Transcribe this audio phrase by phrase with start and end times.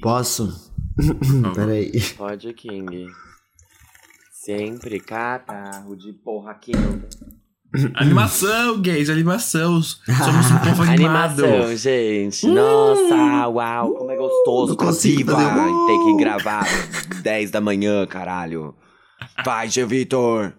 [0.00, 0.72] Posso?
[1.54, 1.92] Peraí.
[2.16, 3.06] Pode, King.
[4.32, 7.02] Sempre catarro de porra King.
[7.94, 9.80] Animação, gays, animação.
[9.80, 11.44] Somos um povo animado.
[11.44, 12.46] Animação, gente.
[12.48, 16.64] Nossa, uau, como é gostoso Não consigo um- e ter que gravar
[17.22, 18.74] 10 da manhã, caralho.
[19.44, 19.84] Vai, G.
[19.84, 20.52] Vitor.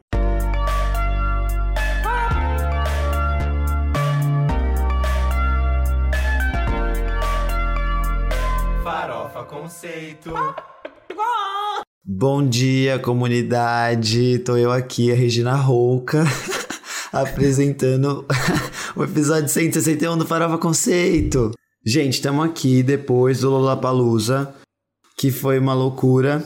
[12.04, 14.39] Bom dia, comunidade.
[14.39, 16.24] Tô eu aqui, a Regina Rouca,
[17.11, 18.25] apresentando
[18.96, 21.51] o episódio 161 do Farofa Conceito.
[21.86, 24.54] Gente, estamos aqui depois do Lollapalooza,
[25.18, 26.43] que foi uma loucura.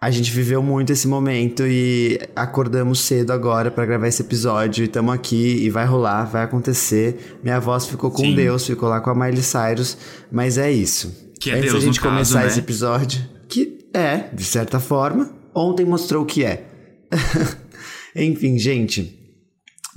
[0.00, 4.82] A gente viveu muito esse momento e acordamos cedo agora pra gravar esse episódio.
[4.82, 7.38] E estamos aqui e vai rolar, vai acontecer.
[7.42, 8.34] Minha voz ficou com Sim.
[8.34, 9.98] Deus, ficou lá com a Miley Cyrus,
[10.30, 11.27] mas é isso.
[11.38, 12.46] Que é Antes Deus, da gente no caso, começar né?
[12.46, 16.66] esse episódio, que é, de certa forma, ontem mostrou que é.
[18.14, 19.18] Enfim, gente,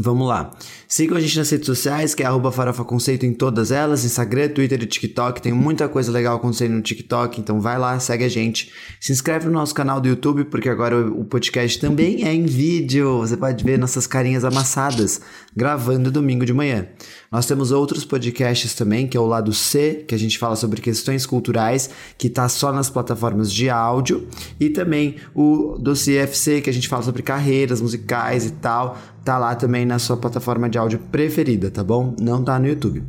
[0.02, 0.52] vamos lá.
[0.88, 2.52] Sigam a gente nas redes sociais, que é arroba
[2.84, 5.42] Conceito em todas elas, Instagram, Twitter e TikTok.
[5.42, 8.72] Tem muita coisa legal acontecendo no TikTok, então vai lá, segue a gente.
[9.00, 12.46] Se inscreve no nosso canal do YouTube, porque agora o o podcast também é em
[12.46, 13.20] vídeo.
[13.20, 15.22] Você pode ver nossas carinhas amassadas,
[15.56, 16.88] gravando domingo de manhã.
[17.32, 20.82] Nós temos outros podcasts também, que é o lado C, que a gente fala sobre
[20.82, 24.28] questões culturais, que tá só nas plataformas de áudio,
[24.60, 29.38] e também o do CFC, que a gente fala sobre carreiras musicais e tal, tá
[29.38, 32.16] lá também na sua plataforma de áudio preferida, tá bom?
[32.20, 33.04] Não tá no YouTube.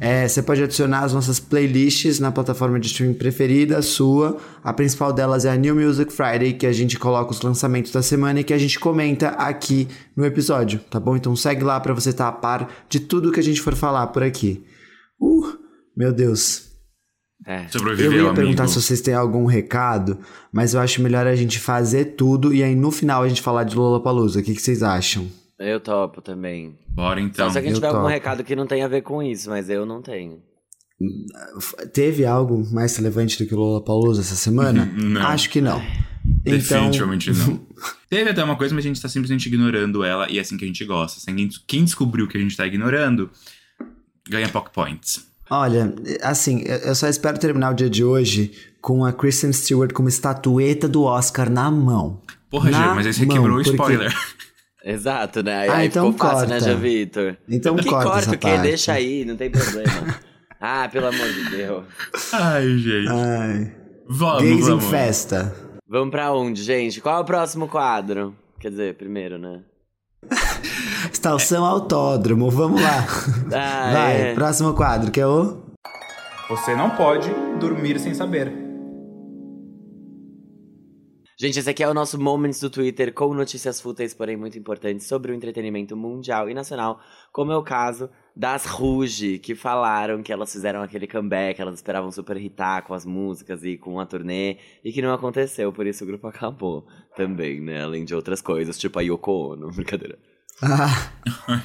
[0.00, 4.36] É, você pode adicionar as nossas playlists na plataforma de streaming preferida, a sua.
[4.62, 8.02] A principal delas é a New Music Friday, que a gente coloca os lançamentos da
[8.02, 11.16] semana e que a gente comenta aqui no episódio, tá bom?
[11.16, 14.08] Então segue lá pra você estar a par de tudo que a gente for falar
[14.08, 14.64] por aqui.
[15.20, 15.56] Uh,
[15.96, 16.74] meu Deus.
[17.46, 17.64] É.
[17.64, 18.34] Eu Sobreviveu, ia amigo.
[18.34, 20.18] perguntar se vocês têm algum recado,
[20.52, 23.64] mas eu acho melhor a gente fazer tudo e aí no final a gente falar
[23.64, 24.40] de Lollapalooza.
[24.40, 25.28] O que, que vocês acham?
[25.58, 26.76] Eu topo também.
[26.88, 27.46] Bora então.
[27.46, 29.68] Só se alguém eu tiver algum recado que não tem a ver com isso, mas
[29.70, 30.40] eu não tenho.
[31.92, 34.84] Teve algo mais relevante do que o Lollapalooza essa semana?
[34.96, 35.20] Não.
[35.22, 35.82] Acho que não.
[36.46, 36.54] Então,
[36.84, 37.60] Definitivamente não.
[38.08, 40.64] Teve até uma coisa, mas a gente tá simplesmente ignorando ela e é assim que
[40.64, 41.18] a gente gosta.
[41.18, 43.30] Assim, quem- descobriu que a gente tá ignorando,
[44.28, 45.26] ganha pock points.
[45.50, 50.02] Olha, assim, eu só espero terminar o dia de hoje com a Kristen Stewart com
[50.02, 52.22] uma estatueta do Oscar na mão.
[52.48, 54.14] Porra, Na Gê, mas aí você mão, quebrou o porque- spoiler.
[54.84, 55.60] Exato, né?
[55.62, 56.74] Aí, Ah, aí então ficou fácil, né, corta.
[56.76, 57.36] Vitor?
[57.48, 58.48] Então que corta essa o quê?
[58.48, 58.62] parte.
[58.62, 60.14] Deixa aí, não tem problema.
[60.60, 61.84] ah, pelo amor de Deus.
[62.32, 63.08] Ai, gente.
[63.08, 63.72] Ai.
[64.06, 64.84] Vamos, Gays em vamos.
[64.84, 65.54] festa.
[65.88, 67.00] Vamos pra onde, gente?
[67.00, 68.34] Qual é o próximo quadro?
[68.60, 69.60] Quer dizer, primeiro, né?
[71.12, 73.06] Estação Autódromo, vamos lá.
[73.54, 74.34] Ah, Vai, é.
[74.34, 75.62] próximo quadro, que é o.
[76.48, 78.52] Você não pode dormir sem saber.
[81.36, 85.06] Gente, esse aqui é o nosso Moments do Twitter com notícias fúteis, porém muito importantes,
[85.06, 87.00] sobre o entretenimento mundial e nacional,
[87.32, 92.12] como é o caso das Ruge, que falaram que elas fizeram aquele comeback, elas esperavam
[92.12, 96.04] super hitar com as músicas e com a turnê, e que não aconteceu, por isso
[96.04, 96.86] o grupo acabou
[97.16, 97.82] também, né?
[97.82, 100.16] Além de outras coisas, tipo a Yoko Ono, brincadeira.
[100.62, 101.10] Ah.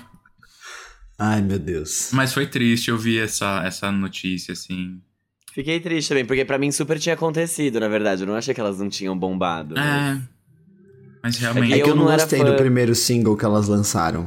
[1.22, 2.10] Ai, meu Deus.
[2.12, 5.00] Mas foi triste, eu vi essa, essa notícia, assim.
[5.60, 8.62] Fiquei triste também, porque pra mim super tinha acontecido, na verdade, eu não achei que
[8.62, 9.76] elas não tinham bombado.
[9.76, 10.22] mas- É.
[11.22, 11.74] Mas realmente.
[11.74, 12.46] É que eu, Eu não não gostei fã.
[12.46, 14.26] do primeiro single que elas lançaram.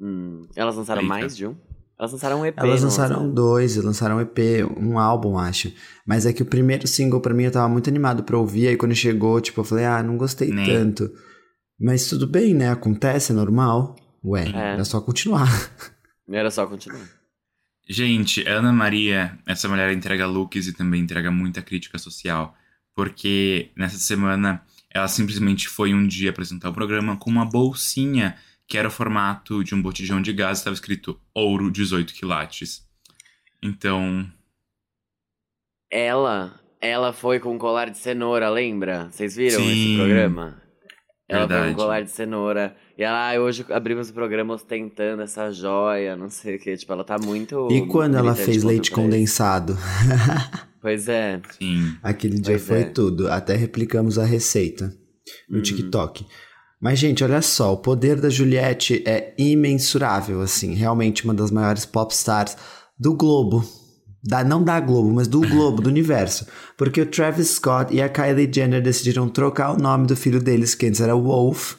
[0.00, 1.08] Hum, elas lançaram Eita.
[1.08, 1.56] mais de um?
[1.98, 2.54] Elas lançaram um EP.
[2.58, 4.38] Elas não lançaram dois, lançaram um EP,
[4.78, 5.72] um álbum, acho.
[6.06, 8.68] Mas é que o primeiro single, pra mim, eu tava muito animado pra ouvir.
[8.68, 10.66] Aí quando chegou, tipo, eu falei, ah, não gostei Nem.
[10.66, 11.10] tanto.
[11.78, 12.70] Mas tudo bem, né?
[12.70, 13.96] Acontece, é normal.
[14.24, 14.72] Ué, É.
[14.74, 15.48] era só continuar.
[16.32, 17.19] Era só continuar.
[17.92, 22.54] Gente, Ana Maria, essa mulher entrega looks e também entrega muita crítica social.
[22.94, 28.36] Porque nessa semana ela simplesmente foi um dia apresentar o programa com uma bolsinha
[28.68, 32.88] que era o formato de um botijão de gás, estava escrito ouro 18 quilates.
[33.60, 34.30] Então,
[35.90, 39.10] Ela, ela foi com um colar de cenoura, lembra?
[39.10, 39.96] Vocês viram esse Sim.
[39.96, 40.62] programa?
[41.28, 41.72] Ela foi com Verdade.
[41.72, 42.76] um colar de cenoura.
[43.00, 46.76] E ela, ah, hoje abrimos o programa ostentando essa joia, não sei o que.
[46.76, 47.66] Tipo, ela tá muito.
[47.72, 49.76] e quando ela fez leite condensado?
[50.82, 51.38] Pois é.
[51.58, 51.94] sim.
[52.02, 52.84] Aquele dia Pois foi é.
[52.84, 53.30] tudo.
[53.30, 54.90] Até replicamos a receita
[55.48, 55.62] no Uhum.
[55.62, 56.24] TikTok.
[56.80, 60.72] Mas, gente, olha só, o poder da Juliette é imensurável, assim.
[60.74, 62.56] Realmente uma das maiores pop stars
[62.98, 63.62] do globo.
[64.24, 66.46] Da, não da Globo, mas do globo, do universo.
[66.78, 70.74] Porque o Travis Scott e a Kylie Jenner decidiram trocar o nome do filho deles,
[70.74, 71.74] que antes era Wolf,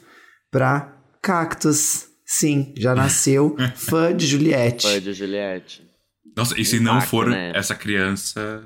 [0.50, 0.91] pra
[1.22, 2.08] Cactus.
[2.26, 4.88] Sim, já nasceu fã de Juliette.
[4.88, 5.88] Foi de Juliette.
[6.36, 7.52] Nossa, e se não Impacto, for, né?
[7.54, 8.64] essa criança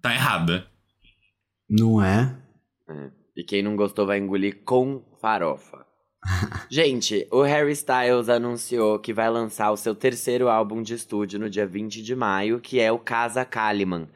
[0.00, 0.66] tá errada.
[1.68, 2.34] Não é?
[2.88, 3.10] É.
[3.36, 5.84] E quem não gostou vai engolir com farofa.
[6.70, 11.50] Gente, o Harry Styles anunciou que vai lançar o seu terceiro álbum de estúdio no
[11.50, 14.08] dia 20 de maio, que é o Casa Kalimann.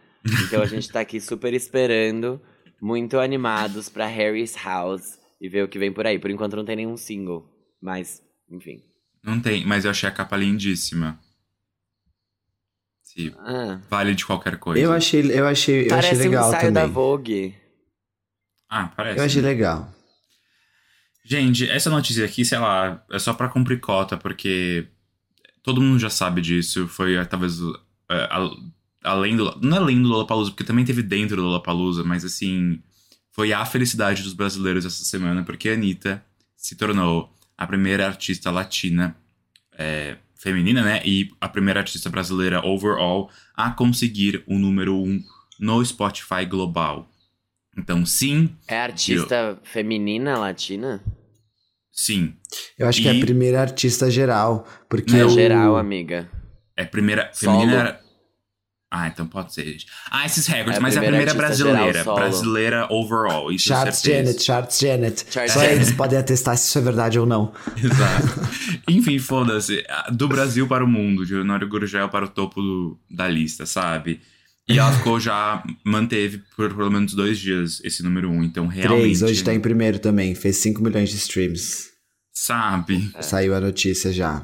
[0.47, 2.41] Então a gente tá aqui super esperando,
[2.81, 6.19] muito animados pra Harry's House e ver o que vem por aí.
[6.19, 7.47] Por enquanto não tem nenhum single,
[7.85, 8.83] mas, enfim.
[9.23, 11.19] Não tem, mas eu achei a capa lindíssima.
[13.03, 14.83] Se Ah, vale de qualquer coisa.
[14.83, 16.95] Eu achei, eu achei, eu achei parece legal um ensaio da também.
[16.95, 17.55] Vogue.
[18.69, 19.19] Ah, parece.
[19.19, 19.93] Eu achei legal.
[21.25, 24.89] Gente, essa notícia aqui, sei lá, é só pra cumprir cota, porque
[25.63, 26.87] todo mundo já sabe disso.
[26.89, 27.59] Foi é, talvez
[28.09, 28.51] a-
[29.05, 29.59] além do.
[29.61, 32.83] Não é além do Lollapalooza, porque também teve dentro do Lollapalooza, mas assim.
[33.31, 36.25] Foi a felicidade dos brasileiros essa semana, porque a Anitta
[36.57, 39.17] se tornou a primeira artista latina
[39.79, 41.03] é, feminina, né?
[41.05, 45.21] E a primeira artista brasileira overall a conseguir o número um
[45.59, 47.09] no Spotify global.
[47.77, 51.03] Então, sim, É artista feminina latina?
[51.91, 52.35] sim.
[52.79, 54.67] Eu acho que é a E- primeira artista geral.
[54.89, 55.29] Porque É o...
[55.29, 56.29] geral, amiga.
[56.77, 57.31] É primeira.
[57.33, 57.61] Solo.
[57.61, 58.01] Feminina.
[58.97, 59.87] Ah, então pode ser, gente.
[60.09, 62.05] Ah, esses recordes, É mas é a primeira brasileira.
[62.05, 63.51] Brasileira overall.
[63.51, 64.01] Isso é Charles.
[64.03, 65.27] Janet, Charles Janet.
[65.29, 65.77] Charles Só Janet.
[65.77, 67.53] eles podem atestar se isso é verdade ou não.
[67.77, 68.41] Exato.
[68.89, 69.83] Enfim, foda-se.
[70.13, 74.21] Do Brasil para o mundo, de Honório Gurgel para o topo do- da lista, sabe?
[74.69, 75.63] E ela ficou já.
[75.85, 78.45] Manteve por pelo menos dois dias esse número um.
[78.45, 79.03] Então, realmente.
[79.03, 80.37] Três, hoje tá em primeiro também.
[80.37, 81.89] Fez 5 milhões de streams.
[82.33, 83.11] Sabe?
[83.21, 84.43] Saiu a notícia já.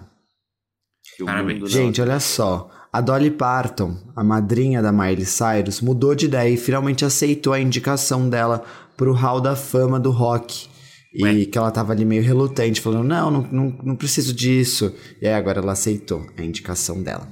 [1.25, 1.71] Parabéns.
[1.71, 2.71] Gente, olha só.
[2.93, 7.61] A Dolly Parton, a madrinha da Miley Cyrus, mudou de ideia e finalmente aceitou a
[7.61, 8.65] indicação dela
[8.97, 10.69] pro Hall da Fama do Rock.
[11.15, 11.45] E Ué.
[11.45, 14.95] que ela tava ali meio relutante, falando: não, não, não, não preciso disso.
[15.21, 17.29] E aí agora ela aceitou a indicação dela.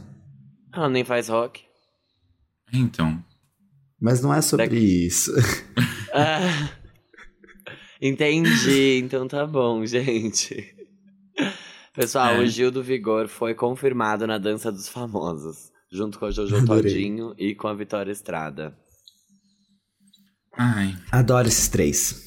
[0.74, 1.62] Ela nem faz rock.
[2.72, 3.22] Então.
[4.00, 5.32] Mas não é sobre Daqui- isso.
[6.14, 6.70] Ah,
[8.00, 10.74] entendi, então tá bom, gente.
[11.98, 12.38] Pessoal, É.
[12.38, 16.92] o Gil do Vigor foi confirmado na Dança dos Famosos, junto com a Jojo Adorei.
[16.92, 18.72] Todinho e com a Vitória Estrada.
[20.56, 20.96] Ai.
[21.10, 22.24] Adoro esses três.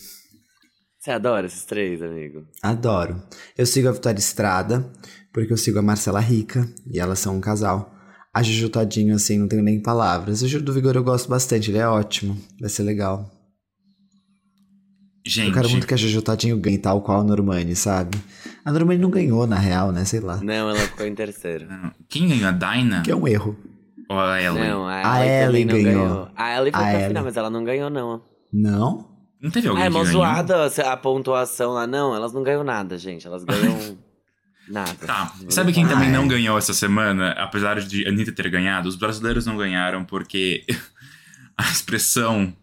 [0.99, 2.45] Você adora esses três, amigo?
[2.61, 3.23] Adoro.
[3.57, 4.91] Eu sigo a Vitória Estrada,
[5.31, 7.95] porque eu sigo a Marcela Rica, e elas são um casal.
[8.33, 10.41] A Juju Todinho, assim, não tenho nem palavras.
[10.41, 12.37] O Gil do Vigor eu gosto bastante, ele é ótimo.
[12.59, 13.31] Vai ser legal.
[15.25, 15.49] Gente.
[15.49, 18.17] Eu quero muito que a Juju Todinho ganhe tal qual a Normani, sabe?
[18.65, 20.03] A Normani não ganhou, na real, né?
[20.05, 20.37] Sei lá.
[20.37, 21.67] Não, ela ficou em terceiro.
[22.09, 22.47] Quem ganhou?
[22.49, 23.01] A Dyna?
[23.03, 23.55] Que é um erro.
[24.09, 24.67] Ou a Ellen?
[24.67, 25.83] Não, a A Ellie ganhou.
[25.83, 26.29] ganhou.
[26.35, 27.07] A Ellie foi A pra Ellie.
[27.09, 28.21] final, mas ela não ganhou, não.
[28.51, 29.09] Não?
[29.39, 30.13] Não teve alguém Ah, é que mó ganhou?
[30.21, 31.85] zoada a pontuação lá.
[31.87, 33.25] Não, elas não ganham nada, gente.
[33.25, 33.97] Elas ganham
[34.67, 34.93] nada.
[35.05, 35.33] Tá.
[35.49, 36.13] Sabe quem também Ah, é.
[36.17, 37.31] não ganhou essa semana?
[37.33, 40.65] Apesar de Anitta ter ganhado, os brasileiros não ganharam porque
[41.57, 42.53] a expressão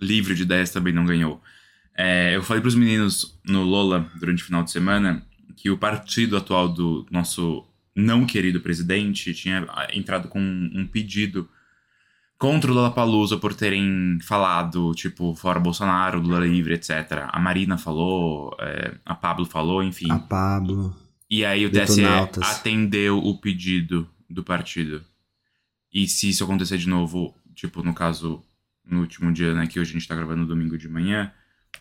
[0.00, 1.40] livre de ideias também não ganhou.
[2.02, 5.22] É, eu falei pros meninos no Lola durante o final de semana
[5.54, 7.62] que o partido atual do nosso
[7.94, 11.46] não querido presidente tinha ah, entrado com um pedido
[12.38, 17.28] contra o Lollapalooza por terem falado, tipo, fora Bolsonaro, Lula livre, etc.
[17.28, 20.10] A Marina falou, é, a Pablo falou, enfim.
[20.10, 20.96] A Pablo.
[21.28, 22.02] E aí o TSE
[22.40, 25.04] atendeu o pedido do partido.
[25.92, 28.42] E se isso acontecer de novo, tipo, no caso,
[28.86, 31.30] no último dia, né, que hoje a gente tá gravando domingo de manhã,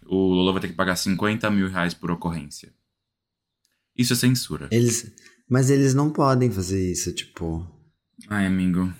[0.06, 2.74] o Lula vai ter que pagar 50 mil reais por ocorrência.
[3.96, 4.68] Isso é censura.
[4.72, 5.14] Eles...
[5.50, 7.68] Mas eles não podem fazer isso, tipo...
[8.30, 8.94] Ai, amigo.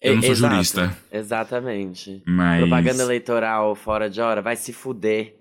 [0.00, 2.22] Eu não sou Exato, jurista, Exatamente.
[2.26, 2.60] mas...
[2.60, 5.36] Propaganda eleitoral fora de hora, vai se fuder.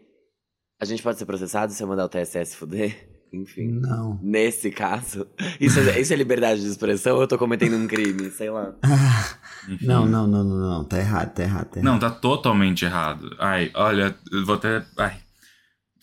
[0.80, 3.11] A gente pode ser processado se eu mandar o TSE se fuder?
[3.34, 3.80] Enfim.
[3.80, 4.20] Não.
[4.22, 5.26] Nesse caso.
[5.60, 8.30] Isso é, isso é liberdade de expressão ou eu tô cometendo um crime?
[8.30, 8.74] Sei lá.
[8.84, 9.38] Ah,
[9.82, 10.84] não, não, não, não, não.
[10.84, 11.86] Tá errado, tá errado, tá errado.
[11.86, 13.34] Não, tá totalmente errado.
[13.40, 14.84] Ai, olha, eu vou até...
[14.98, 15.18] Ai,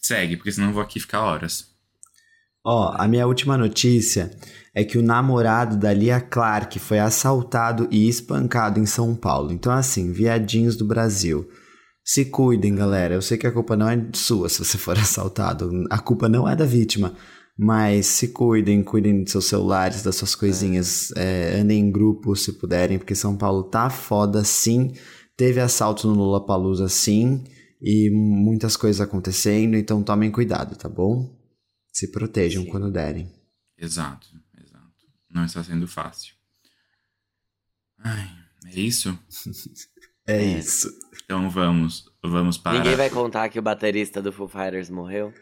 [0.00, 1.68] segue, porque senão eu vou aqui ficar horas.
[2.64, 4.30] Ó, a minha última notícia
[4.74, 9.52] é que o namorado da Lia Clark foi assaltado e espancado em São Paulo.
[9.52, 11.48] Então, assim, viadinhos do Brasil.
[12.08, 13.12] Se cuidem, galera.
[13.12, 15.70] Eu sei que a culpa não é sua se você for assaltado.
[15.90, 17.14] A culpa não é da vítima.
[17.54, 21.12] Mas se cuidem, cuidem dos seus celulares, das suas coisinhas.
[21.14, 24.94] É, andem em grupo se puderem, porque São Paulo tá foda sim.
[25.36, 27.44] Teve assalto no Lollapalooza sim.
[27.78, 31.38] E muitas coisas acontecendo, então tomem cuidado, tá bom?
[31.92, 32.70] Se protejam Sim.
[32.70, 33.30] quando derem.
[33.76, 35.06] Exato, exato.
[35.30, 36.34] Não está sendo fácil.
[37.98, 38.30] Ai,
[38.72, 39.16] é isso?
[40.28, 40.44] É, É.
[40.58, 40.88] isso.
[41.24, 42.78] Então vamos, vamos para.
[42.78, 45.32] Ninguém vai contar que o baterista do Foo Fighters morreu?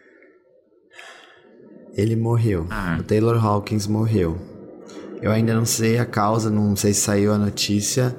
[1.95, 2.67] Ele morreu.
[2.71, 2.97] Ah.
[3.01, 4.37] O Taylor Hawkins morreu.
[5.23, 8.15] Eu ainda não sei a causa, não sei se saiu a notícia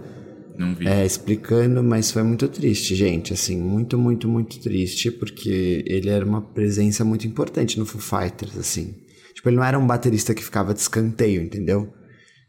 [0.58, 0.88] Não vi.
[0.88, 3.34] é, explicando, mas foi muito triste, gente.
[3.34, 8.58] Assim, muito, muito, muito triste, porque ele era uma presença muito importante no Foo Fighters,
[8.58, 8.96] assim.
[9.36, 11.94] Tipo, ele não era um baterista que ficava de escanteio, entendeu?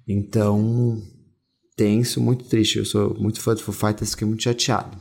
[0.09, 0.97] Então,
[1.79, 2.77] tenso, muito triste.
[2.79, 4.99] Eu sou muito fã do Foo Fighters, fiquei muito chateado.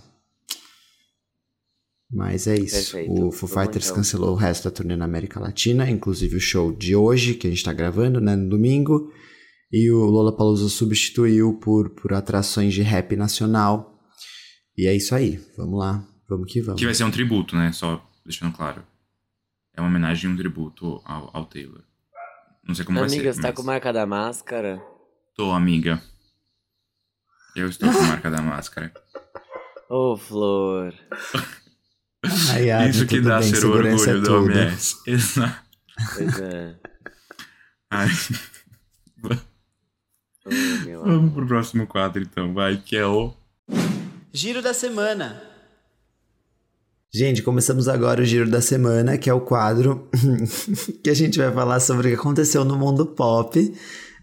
[2.10, 2.94] Mas é isso.
[2.94, 3.26] Perfeito.
[3.26, 6.96] O Foo Fighters cancelou o resto da turnê na América Latina, inclusive o show de
[6.96, 9.12] hoje, que a gente tá gravando, né, no domingo.
[9.70, 14.00] E o Lollapalooza substituiu por, por atrações de rap nacional.
[14.78, 15.38] E é isso aí.
[15.58, 16.08] Vamos lá.
[16.30, 16.80] Vamos que vamos.
[16.80, 17.74] Que vai ser um tributo, né?
[17.74, 18.82] Só deixando claro.
[19.76, 21.84] É uma homenagem e um tributo ao, ao Taylor.
[22.66, 23.34] Não sei como vai Amiga, ser.
[23.34, 24.82] você tá mas- com marca da máscara?
[25.36, 26.02] Tô, amiga.
[27.58, 28.92] Eu estou com a marca da máscara.
[29.90, 30.94] Ô, Flor.
[32.52, 34.62] Ai, ai, Isso que dá bem, ser o segurança orgulho é da.
[34.62, 34.96] OMS.
[35.08, 35.64] Exato.
[36.16, 36.76] Pois é.
[37.90, 38.10] Ai.
[41.04, 42.54] Vamos pro próximo quadro, então.
[42.54, 43.34] Vai, que é o...
[44.32, 45.42] Giro da semana.
[47.14, 50.10] Gente, começamos agora o Giro da Semana, que é o quadro
[51.02, 53.74] que a gente vai falar sobre o que aconteceu no mundo pop,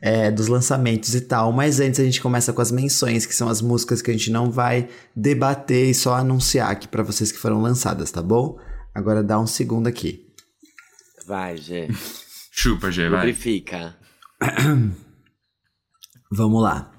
[0.00, 1.52] é, dos lançamentos e tal.
[1.52, 4.30] Mas antes a gente começa com as menções, que são as músicas que a gente
[4.30, 8.58] não vai debater e só anunciar aqui pra vocês que foram lançadas, tá bom?
[8.94, 10.26] Agora dá um segundo aqui.
[11.26, 11.88] Vai, Gê.
[12.50, 13.20] Chupa, G, vai.
[13.20, 13.96] Lubrifica.
[16.30, 16.93] Vamos lá.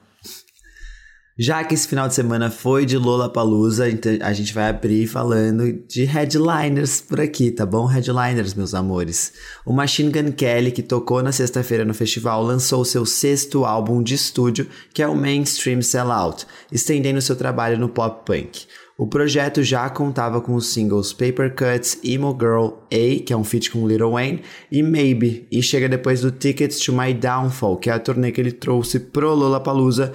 [1.37, 5.69] Já que esse final de semana foi de Lollapalooza, então a gente vai abrir falando
[5.85, 7.85] de headliners por aqui, tá bom?
[7.85, 9.33] Headliners, meus amores.
[9.65, 14.13] O Machine Gun Kelly, que tocou na sexta-feira no festival, lançou seu sexto álbum de
[14.13, 18.65] estúdio, que é o Mainstream Sellout, estendendo seu trabalho no pop punk.
[18.97, 23.43] O projeto já contava com os singles Paper Cuts, Emo Girl, A, que é um
[23.43, 27.89] feat com Lil Wayne, e Maybe, e chega depois do Tickets to My Downfall, que
[27.89, 30.13] é a turnê que ele trouxe pro Lollapalooza,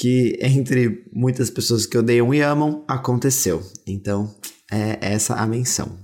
[0.00, 3.62] que entre muitas pessoas que odeiam e amam, aconteceu.
[3.86, 4.34] Então,
[4.70, 5.98] é essa a menção.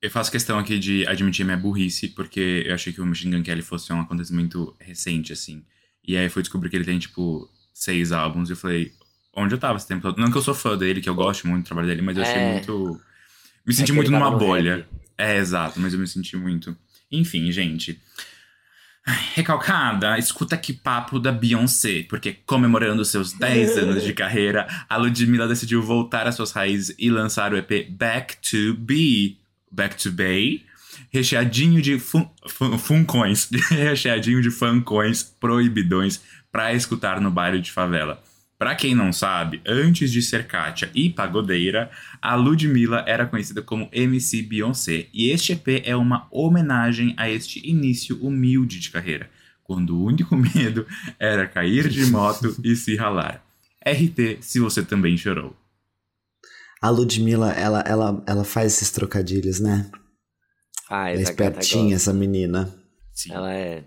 [0.00, 3.42] Eu faço questão aqui de admitir minha burrice, porque eu achei que o Machine Gun
[3.42, 5.62] Kelly fosse um acontecimento recente, assim.
[6.06, 8.92] E aí eu fui descobrir que ele tem, tipo, seis álbuns, e eu falei,
[9.36, 10.20] onde eu tava esse tempo todo?
[10.20, 12.22] Não que eu sou fã dele, que eu gosto muito do trabalho dele, mas eu
[12.22, 12.52] achei É.
[12.54, 13.00] muito...
[13.64, 14.76] Me senti que muito numa bolha.
[14.76, 14.86] rap.
[15.16, 16.76] É, exato, mas eu me senti muito.
[17.10, 18.00] Enfim, gente.
[19.34, 25.48] Recalcada, escuta que papo da Beyoncé, porque comemorando seus 10 anos de carreira, a Ludmilla
[25.48, 29.36] decidiu voltar às suas raízes e lançar o EP Back to Be,
[29.70, 30.64] Back to Bay,
[31.12, 36.20] recheadinho de fun, fun- funcões, recheadinho de funkões proibidões
[36.52, 38.22] pra escutar no baile de favela.
[38.62, 41.90] Pra quem não sabe, antes de ser Kátia e pagodeira,
[42.22, 47.60] a Ludmilla era conhecida como MC Beyoncé, e este EP é uma homenagem a este
[47.68, 49.28] início humilde de carreira,
[49.64, 50.86] quando o único medo
[51.18, 53.44] era cair de moto e se ralar.
[53.84, 55.56] RT se você também chorou.
[56.80, 59.90] A Ludmilla, ela, ela, ela faz esses trocadilhos, né?
[60.86, 62.72] Faz, é espertinha essa menina.
[63.12, 63.32] Sim.
[63.32, 63.84] Ela é.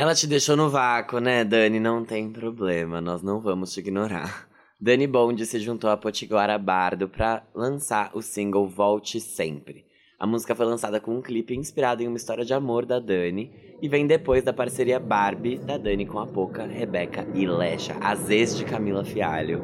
[0.00, 1.78] Ela te deixou no vácuo, né, Dani?
[1.78, 4.48] Não tem problema, nós não vamos te ignorar.
[4.80, 9.84] Dani Bond se juntou a Potiguara Bardo pra lançar o single Volte Sempre.
[10.18, 13.52] A música foi lançada com um clipe inspirado em uma história de amor da Dani
[13.82, 18.30] e vem depois da parceria Barbie da Dani com a Poca, Rebeca e Lecha, as
[18.30, 19.62] ex de Camila Fialho,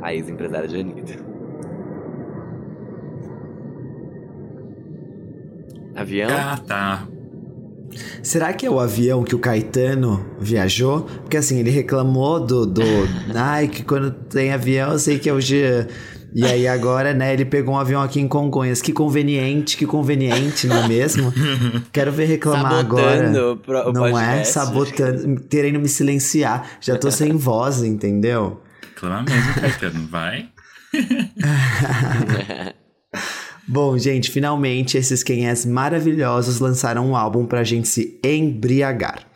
[0.00, 1.22] a ex-empresária de Anitta.
[5.94, 6.30] Avião?
[6.30, 7.13] Ah, tá.
[8.22, 11.02] Será que é o avião que o Caetano viajou?
[11.02, 12.66] Porque assim, ele reclamou do.
[12.66, 12.82] do
[13.34, 15.86] Ai, que quando tem avião eu sei que é o Jean.
[16.36, 18.82] E aí agora, né, ele pegou um avião aqui em Congonhas.
[18.82, 21.32] Que conveniente, que conveniente, não é mesmo?
[21.92, 23.32] Quero ver reclamar agora.
[23.32, 24.42] Sabotando pro- o Não é?
[24.42, 26.66] Sabotando, querendo me silenciar.
[26.80, 28.60] Já tô sem voz, entendeu?
[28.96, 30.48] Clama mesmo, Caetano, vai.
[33.66, 39.26] Bom, gente, finalmente esses quem és maravilhosos lançaram um álbum pra gente se embriagar.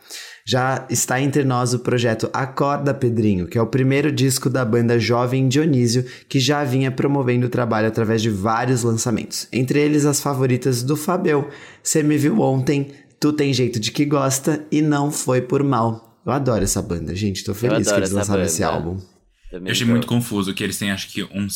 [0.45, 4.97] Já está entre nós o projeto Acorda Pedrinho, que é o primeiro disco da banda
[4.99, 9.47] Jovem Dionísio, que já vinha promovendo o trabalho através de vários lançamentos.
[9.53, 11.49] Entre eles as favoritas do Fabel,
[11.83, 12.87] Cê Me Viu Ontem,
[13.19, 16.19] Tu Tem Jeito de Que Gosta e Não Foi Por Mal.
[16.25, 18.49] Eu adoro essa banda, gente, tô feliz que eles lançaram banda.
[18.51, 18.97] esse álbum.
[19.51, 19.91] Também Eu achei tô.
[19.91, 21.47] muito confuso que eles têm, acho que, um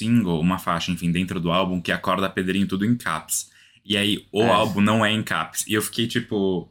[0.00, 3.50] single, uma faixa, enfim, dentro do álbum que acorda Pedrinho tudo em caps.
[3.84, 4.48] E aí o É.
[4.50, 5.64] álbum não é em caps.
[5.66, 6.70] E eu fiquei, tipo,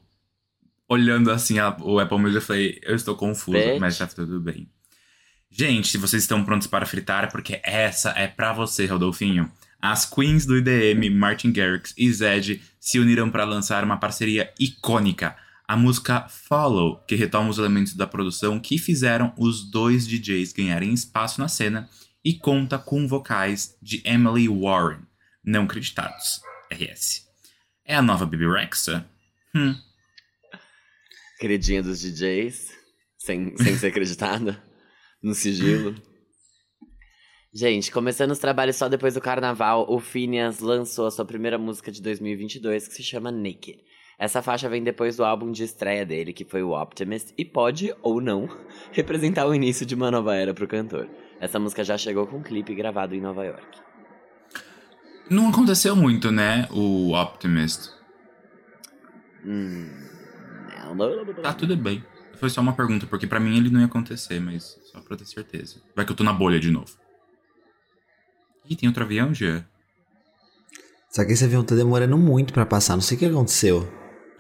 [0.88, 4.68] olhando assim a- o Apple Music e falei, eu estou confuso, mas tá tudo bem.
[5.52, 9.52] Gente, se vocês estão prontos para fritar, porque essa é pra você, Rodolfinho.
[9.82, 15.36] As queens do IDM, Martin Garrix e Zed, se uniram para lançar uma parceria icônica,
[15.68, 20.94] a música Follow, que retoma os elementos da produção que fizeram os dois DJs ganharem
[20.94, 21.88] espaço na cena
[22.24, 25.02] e conta com vocais de Emily Warren,
[25.44, 27.28] não creditados, RS.
[27.86, 29.10] É a nova Baby Rexa?
[29.56, 29.76] Hum,
[31.40, 32.68] Queridinha dos DJs,
[33.18, 34.62] sem, sem ser acreditada,
[35.24, 35.96] no sigilo.
[37.54, 41.94] Gente, começando os trabalhos só depois do carnaval, o Phineas lançou a sua primeira música
[41.94, 43.80] de 2022, que se chama Naked.
[44.20, 47.96] Essa faixa vem depois do álbum de estreia dele, que foi o Optimist, e pode,
[48.02, 48.50] ou não,
[48.92, 51.10] representar o início de uma nova era pro cantor.
[51.40, 53.80] Essa música já chegou com um clipe gravado em Nova York.
[55.30, 56.68] não aconteceu muito, né?
[56.72, 57.92] O Optimist.
[59.46, 59.90] Hum,
[60.96, 61.34] não.
[61.42, 62.04] Tá tudo bem.
[62.40, 65.26] Foi só uma pergunta, porque pra mim ele não ia acontecer, mas só pra ter
[65.26, 65.82] certeza.
[65.96, 66.92] Vai que eu tô na bolha de novo.
[68.70, 69.66] Ih, tem outro avião, Jean?
[71.12, 73.82] Só que esse avião tá demorando muito pra passar, não sei o que aconteceu.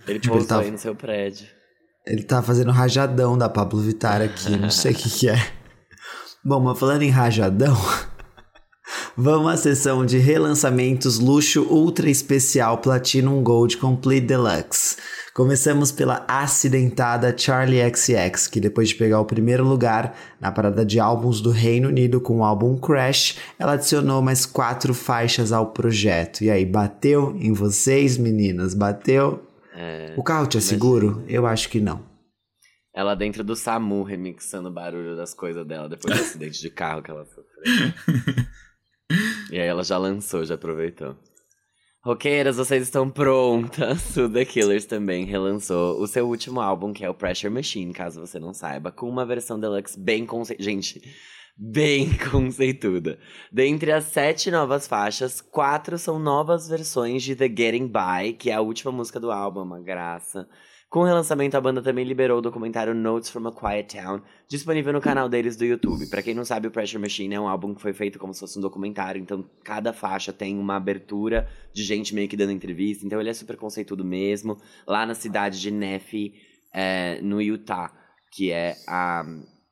[0.07, 1.47] Ele Tipo, ele pousou tá- aí no seu prédio.
[2.05, 5.35] Ele tá fazendo rajadão da Pablo Vittar aqui, não sei o que que é.
[6.43, 7.75] Bom, mas falando em rajadão,
[9.15, 14.96] vamos à sessão de relançamentos luxo ultra especial Platinum Gold Complete Deluxe.
[15.34, 21.00] Começamos pela acidentada Charlie XX, que depois de pegar o primeiro lugar na parada de
[21.00, 26.41] álbuns do Reino Unido com o álbum Crash, ela adicionou mais quatro faixas ao projeto.
[26.41, 28.74] E aí, bateu em vocês, meninas?
[28.74, 29.43] Bateu?
[29.75, 31.24] É, O carro tinha seguro?
[31.27, 32.01] Eu acho que não.
[32.99, 37.01] Ela dentro do SAMU remixando o barulho das coisas dela depois do acidente de carro
[37.01, 37.45] que ela sofreu.
[39.49, 41.15] e aí ela já lançou, já aproveitou.
[42.03, 44.15] Roqueiras, vocês estão prontas?
[44.19, 48.19] O The Killers também relançou o seu último álbum, que é o Pressure Machine, caso
[48.19, 50.57] você não saiba, com uma versão deluxe bem conce...
[50.59, 51.01] Gente,
[51.57, 53.17] bem conceituada.
[53.49, 58.55] Dentre as sete novas faixas, quatro são novas versões de The Getting By, que é
[58.55, 60.49] a última música do álbum, uma graça.
[60.89, 64.91] Com o relançamento, a banda também liberou o documentário Notes from a Quiet Town, disponível
[64.91, 66.08] no canal deles do YouTube.
[66.08, 68.39] Pra quem não sabe, o Pressure Machine é um álbum que foi feito como se
[68.39, 73.06] fosse um documentário, então cada faixa tem uma abertura de gente meio que dando entrevista,
[73.06, 74.58] então ele é super conceituado mesmo.
[74.88, 76.34] Lá na cidade de Neff,
[76.73, 77.93] é, no Utah,
[78.32, 79.23] que é a,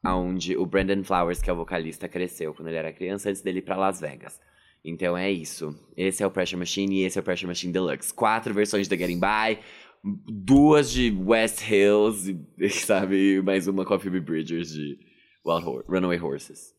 [0.03, 3.57] aonde o Brandon Flowers, que é o vocalista, cresceu quando ele era criança, antes dele
[3.57, 4.39] ir pra Las Vegas.
[4.85, 5.75] Então é isso.
[5.97, 8.13] Esse é o Pressure Machine e esse é o Pressure Machine Deluxe.
[8.13, 9.59] Quatro versões The Getting By,
[10.27, 13.41] duas de West Hills, e, sabe?
[13.41, 14.97] Mais uma com a Phoebe Bridgers de
[15.45, 16.73] Wild Runaway Horses.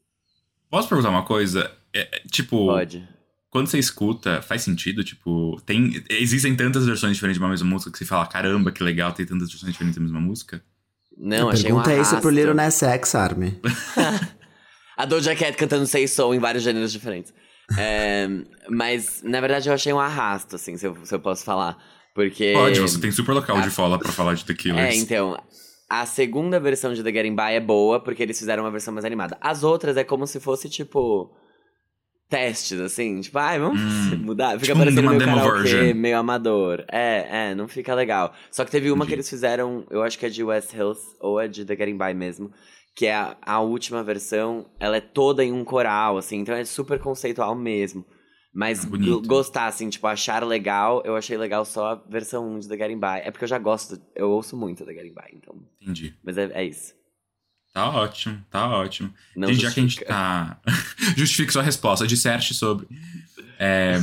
[0.70, 1.70] Posso perguntar uma coisa?
[1.94, 3.08] É, é, tipo, Pode.
[3.50, 5.02] quando você escuta, faz sentido?
[5.02, 8.82] Tipo, tem, existem tantas versões diferentes de uma mesma música que você fala, caramba, que
[8.82, 10.62] legal, tem tantas versões diferentes da mesma música?
[11.16, 12.30] Não, a achei um pergunta é isso pro.
[12.30, 13.60] Little Nas X, Army.
[14.96, 17.32] A Doja Cat cantando Say Soul em vários gêneros diferentes.
[17.76, 18.26] É,
[18.68, 21.76] mas, na verdade, eu achei um arrasto, assim, se eu, se eu posso falar.
[22.18, 22.52] Porque...
[22.52, 24.92] Pode, você tem super local a- de fala pra falar de The Killers.
[24.92, 25.40] É, então.
[25.88, 29.04] A segunda versão de The Getting By é boa, porque eles fizeram uma versão mais
[29.04, 29.38] animada.
[29.40, 31.30] As outras é como se fosse, tipo.
[32.28, 33.20] Testes, assim.
[33.20, 34.16] Tipo, ai, vamos Hum.
[34.26, 34.52] mudar.
[34.58, 35.94] Fica Tipo parecendo meio karaokê, version.
[35.94, 36.84] meio amador.
[36.90, 38.34] É, é, não fica legal.
[38.50, 39.14] Só que teve uma que Entendi.
[39.20, 42.12] eles fizeram, eu acho que é de West Hills, ou é de The Getting By
[42.14, 42.50] mesmo.
[42.94, 46.38] Que é a, a última versão, ela é toda em um coral, assim.
[46.40, 48.04] Então é super conceitual mesmo.
[48.52, 49.22] Mas bonito.
[49.26, 52.98] gostar, assim, tipo, achar legal, eu achei legal só a versão 1 de The Getting
[52.98, 53.20] By.
[53.22, 55.54] É porque eu já gosto, eu ouço muito The Getting By, então.
[55.80, 56.14] Entendi.
[56.24, 56.94] Mas é, é isso.
[57.72, 59.12] Tá ótimo, tá ótimo.
[59.36, 60.60] Não gente, já que a gente tá.
[61.16, 62.88] Justifique sua resposta, disserte sobre.
[63.58, 63.98] É,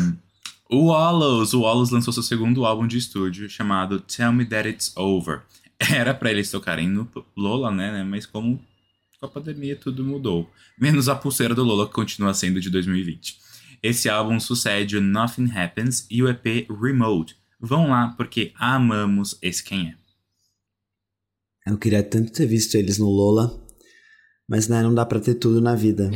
[0.69, 4.95] O Wallows, o Wallows lançou seu segundo álbum de estúdio chamado Tell Me That It's
[4.95, 5.41] Over.
[5.91, 7.91] Era pra eles tocarem no Lola, né?
[7.91, 8.63] né, Mas como
[9.19, 10.49] com a pandemia tudo mudou.
[10.79, 13.37] Menos a pulseira do Lola que continua sendo de 2020.
[13.87, 17.37] Esse álbum sucede o Nothing Happens e o EP Remote.
[17.59, 19.95] Vão lá porque amamos esse quem é.
[21.69, 23.63] Eu queria tanto ter visto eles no Lola,
[24.49, 26.09] mas né, não dá pra ter tudo na vida.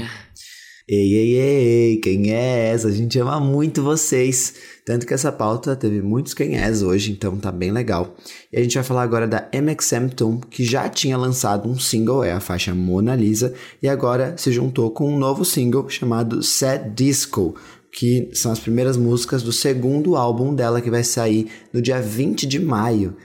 [0.92, 2.88] Ei, ei, ei, quem é essa?
[2.88, 4.56] A gente ama muito vocês.
[4.84, 8.16] Tanto que essa pauta teve muitos quem és hoje, então tá bem legal.
[8.52, 12.24] E a gente vai falar agora da MXM Tom, que já tinha lançado um single,
[12.24, 16.90] é a faixa Mona Lisa, e agora se juntou com um novo single chamado Sad
[16.96, 17.54] Disco,
[17.92, 22.48] que são as primeiras músicas do segundo álbum dela que vai sair no dia 20
[22.48, 23.16] de maio.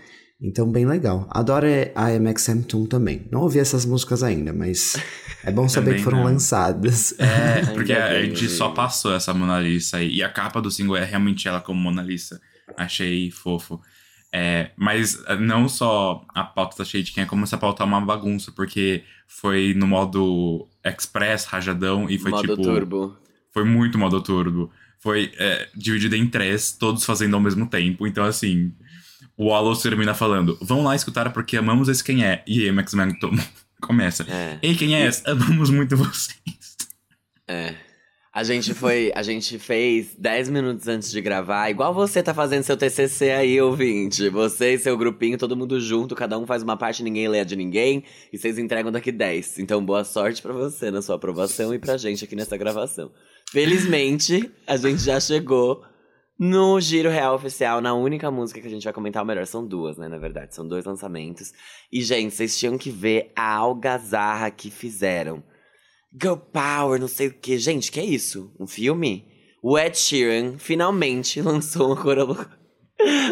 [0.45, 1.27] Então, bem legal.
[1.31, 3.27] Adoro a MXM Toon também.
[3.33, 4.95] Não ouvi essas músicas ainda, mas
[5.43, 6.25] é bom saber Também que foram não.
[6.25, 7.19] lançadas.
[7.19, 10.17] É, porque a gente só passou essa Mona Lisa aí.
[10.17, 12.43] E a capa do single é realmente ela como Mona Lisa.
[12.77, 13.81] Achei fofo.
[14.31, 17.87] É, mas não só a pauta tá cheia de quem é, como essa pauta é
[17.87, 22.63] uma bagunça, porque foi no modo express, rajadão, e foi Modo tipo.
[22.63, 23.17] turbo.
[23.51, 24.71] Foi muito modo turbo.
[25.01, 28.07] Foi é, dividido em três, todos fazendo ao mesmo tempo.
[28.07, 28.75] Então, assim.
[29.37, 32.43] O Wallace termina falando: Vamos lá escutar porque amamos esse quem é.
[32.47, 33.33] E aí Max Magneton
[33.81, 34.59] começa: É.
[34.63, 35.29] Ei, quem é esse?
[35.29, 36.77] Amamos muito vocês.
[37.49, 37.75] É.
[38.35, 42.65] A gente foi, a gente fez 10 minutos antes de gravar, igual você tá fazendo
[42.65, 44.29] seu TCC aí, ouvinte.
[44.29, 47.45] Você e seu grupinho, todo mundo junto, cada um faz uma parte, ninguém lê a
[47.45, 49.61] de ninguém, e vocês entregam daqui 10.
[49.61, 53.13] Então, boa sorte pra você na sua aprovação e pra gente aqui nessa gravação.
[53.53, 55.85] Felizmente, a gente já chegou
[56.39, 59.65] no Giro Real Oficial, na única música que a gente vai comentar, ou melhor, são
[59.65, 61.53] duas, né, na verdade, são dois lançamentos.
[61.93, 65.43] E, gente, vocês tinham que ver a algazarra que fizeram.
[66.21, 67.59] Girl Power, não sei o que.
[67.59, 68.53] Gente, que é isso?
[68.59, 69.27] Um filme?
[69.63, 72.49] O Ed Sheeran finalmente lançou uma,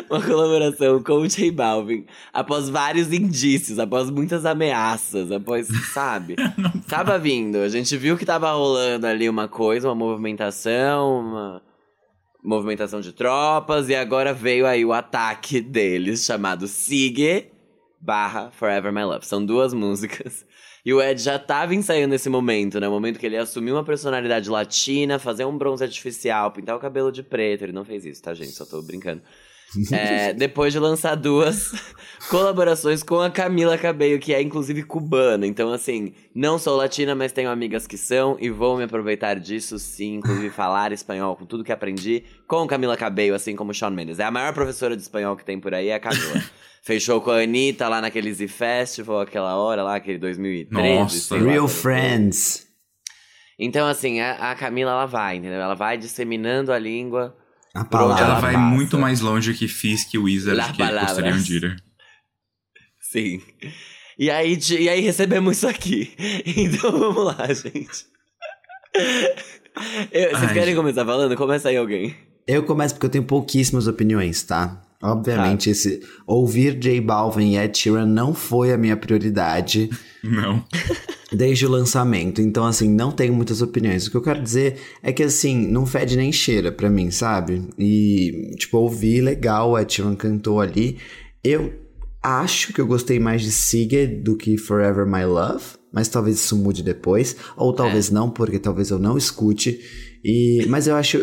[0.08, 2.06] uma colaboração com o J Balvin.
[2.32, 6.36] Após vários indícios, após muitas ameaças, após, sabe?
[6.88, 7.58] tava vindo.
[7.58, 11.62] A gente viu que tava rolando ali uma coisa, uma movimentação, uma
[12.42, 13.88] movimentação de tropas.
[13.88, 17.50] E agora veio aí o ataque deles, chamado Sigue
[18.00, 19.24] barra Forever My Love.
[19.26, 20.44] São duas músicas.
[20.84, 22.88] E o Ed já tava ensaiando esse momento, né?
[22.88, 26.80] O momento que ele ia assumir uma personalidade latina, fazer um bronze artificial, pintar o
[26.80, 27.62] cabelo de preto.
[27.62, 28.50] Ele não fez isso, tá, gente?
[28.50, 29.22] Só tô brincando.
[29.92, 31.72] É, depois de lançar duas
[32.30, 35.46] colaborações com a Camila Cabello, que é inclusive cubana.
[35.46, 39.78] Então, assim, não sou latina, mas tenho amigas que são e vou me aproveitar disso,
[39.78, 40.16] sim.
[40.16, 44.18] Inclusive, falar espanhol com tudo que aprendi com Camila Cabello, assim como Shawn Mendes.
[44.18, 46.42] É a maior professora de espanhol que tem por aí, é a Camila.
[46.84, 50.98] Fechou com a Anitta lá naquele Z Festival, aquela hora lá, aquele 2013.
[50.98, 51.36] Nossa.
[51.36, 52.66] lá, Real quando- Friends.
[53.58, 55.60] Então, assim, a, a Camila, ela vai, entendeu?
[55.60, 57.36] Ela vai disseminando a língua.
[57.74, 58.24] A palavra.
[58.24, 58.64] Ela vai passa.
[58.66, 61.06] muito mais longe que Fisk e Wizard, Las que palavras.
[61.12, 61.76] posteriam Dira.
[63.00, 63.40] Sim.
[64.18, 66.14] E aí, de- e aí recebemos isso aqui.
[66.46, 68.06] Então vamos lá, gente.
[70.12, 70.76] Eu- vocês Ai, querem gente.
[70.76, 71.36] começar falando?
[71.36, 72.14] Começa aí alguém.
[72.46, 74.82] Eu começo porque eu tenho pouquíssimas opiniões, tá?
[75.02, 79.90] Obviamente, esse ouvir J Balvin e Ed Sheeran não foi a minha prioridade
[80.22, 80.64] Não.
[81.32, 82.40] desde o lançamento.
[82.40, 84.06] Então, assim, não tenho muitas opiniões.
[84.06, 87.68] O que eu quero dizer é que, assim, não fede nem cheira pra mim, sabe?
[87.76, 90.98] E, tipo, ouvi legal, o Ed Sheeran cantou ali.
[91.42, 91.72] Eu
[92.22, 96.56] acho que eu gostei mais de Sigue do que Forever My Love, mas talvez isso
[96.56, 97.36] mude depois.
[97.56, 99.80] Ou talvez não, porque talvez eu não escute.
[100.24, 101.18] E, mas eu acho.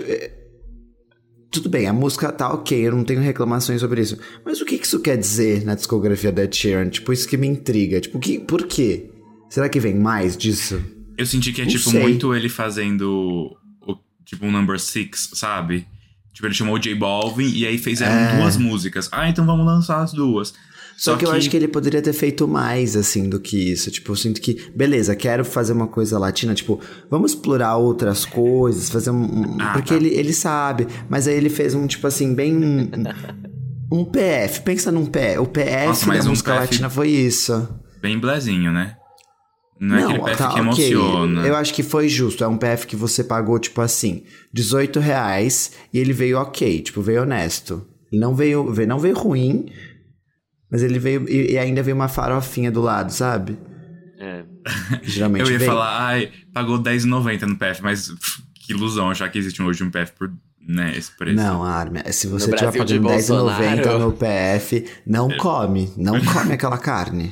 [1.51, 4.17] Tudo bem, a música tá ok, eu não tenho reclamações sobre isso.
[4.45, 6.89] Mas o que isso quer dizer na discografia da Sheeran?
[6.89, 7.99] Tipo, isso que me intriga.
[7.99, 9.09] Tipo, que, por quê?
[9.49, 10.79] Será que vem mais disso?
[11.17, 12.01] Eu senti que é, Não tipo, sei.
[12.01, 15.88] muito ele fazendo, o, tipo, um number six, sabe?
[16.33, 18.38] Tipo, ele chamou o J Balvin e aí fizeram É.
[18.38, 19.09] duas músicas.
[19.12, 20.53] Ah, então vamos lançar as duas.
[20.99, 23.89] Só, que, eu acho que ele poderia ter feito mais, assim, do que isso.
[23.89, 28.89] Tipo, eu sinto que, beleza, quero fazer uma coisa latina, tipo, vamos explorar outras coisas,
[28.89, 29.55] fazer um.
[29.62, 29.95] Ah, porque tá.
[29.95, 32.91] ele, ele sabe, mas aí ele fez um, tipo assim, bem.
[33.91, 34.62] Um, PF.
[34.62, 35.39] Pensa num PF.
[35.39, 37.67] O PF Nossa, da um música PF latina foi isso.
[37.99, 38.95] Bem blazinho, né?
[39.79, 41.47] Não, é aquele PF tá, que emociona.
[41.47, 42.43] Eu acho que foi justo.
[42.43, 47.01] É um PF que você pagou, tipo assim, 18 reais e ele veio ok, tipo,
[47.01, 47.83] veio honesto.
[48.13, 49.71] Não veio- não veio ruim,
[50.69, 51.27] mas ele veio.
[51.29, 53.58] E, ainda veio uma farofinha do lado, sabe?
[54.19, 54.43] É.
[55.03, 55.67] Geralmente Eu ia vem.
[55.67, 59.89] falar, ai, pagou R$10,90 no PF, mas pff, que ilusão achar que existe hoje um
[59.89, 60.32] PF por
[60.67, 61.36] né, esse preço.
[61.38, 63.99] Não, Armin, se você estiver de pagando R$10,90 Bolsonaro.
[63.99, 65.91] no PF, não come.
[65.97, 67.32] Não come aquela carne.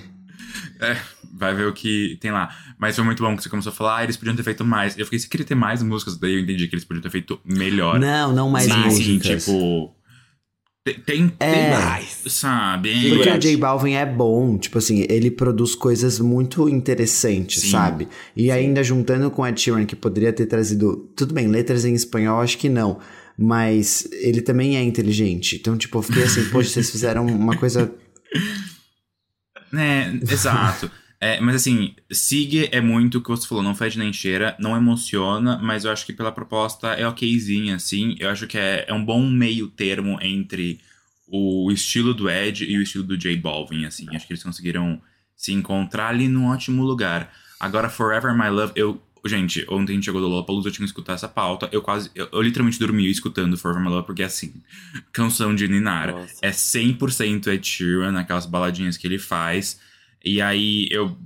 [0.80, 0.98] É,
[1.38, 2.50] vai ver o que tem lá.
[2.80, 4.98] Mas foi muito bom que você começou a falar, ah, eles podiam ter feito mais.
[4.98, 7.40] Eu fiquei, você queria ter mais músicas, daí eu entendi que eles podiam ter feito
[7.46, 8.00] melhor.
[8.00, 9.46] Não, não mais sim, sim, músicas.
[9.46, 9.94] tipo.
[10.94, 11.52] Tem, É.
[11.52, 12.18] tem Mais.
[12.28, 13.10] sabe?
[13.10, 13.38] Porque o.
[13.38, 17.72] J Balvin é bom, tipo assim, ele produz coisas muito interessantes, Sim.
[17.72, 18.08] sabe?
[18.36, 22.42] E ainda juntando com Ed Sheeran, que poderia ter trazido, tudo bem, letras em espanhol,
[22.42, 23.00] acho que não,
[23.38, 25.58] mas ele também é inteligente.
[25.58, 27.92] Então, tipo, eu fiquei assim, poxa, vocês fizeram uma coisa.
[29.74, 30.90] É, exato.
[31.20, 34.78] É, mas assim, Sig é muito o que você falou, não fede nem cheira, não
[34.78, 38.16] emociona, mas eu acho que pela proposta é okzinha, assim.
[38.20, 40.80] Eu acho que é, é um bom meio termo entre
[41.28, 44.06] o estilo do Ed e o estilo do J Balvin, assim.
[44.16, 45.02] Acho que eles conseguiram
[45.36, 47.34] se encontrar ali num ótimo lugar.
[47.60, 49.02] Agora, Forever My Love, eu.
[49.26, 51.68] Gente, ontem a gente chegou do Lollapalooza, eu tinha que escutar essa pauta.
[51.72, 52.10] Eu quase.
[52.16, 54.54] Eu, eu literalmente dormi escutando Forever My Love, porque assim,
[55.12, 56.12] canção de Ninar.
[56.12, 56.40] Nossa.
[56.42, 59.80] É 100% Ed Sheeran, aquelas baladinhas que ele faz.
[60.28, 61.18] E aí, eu.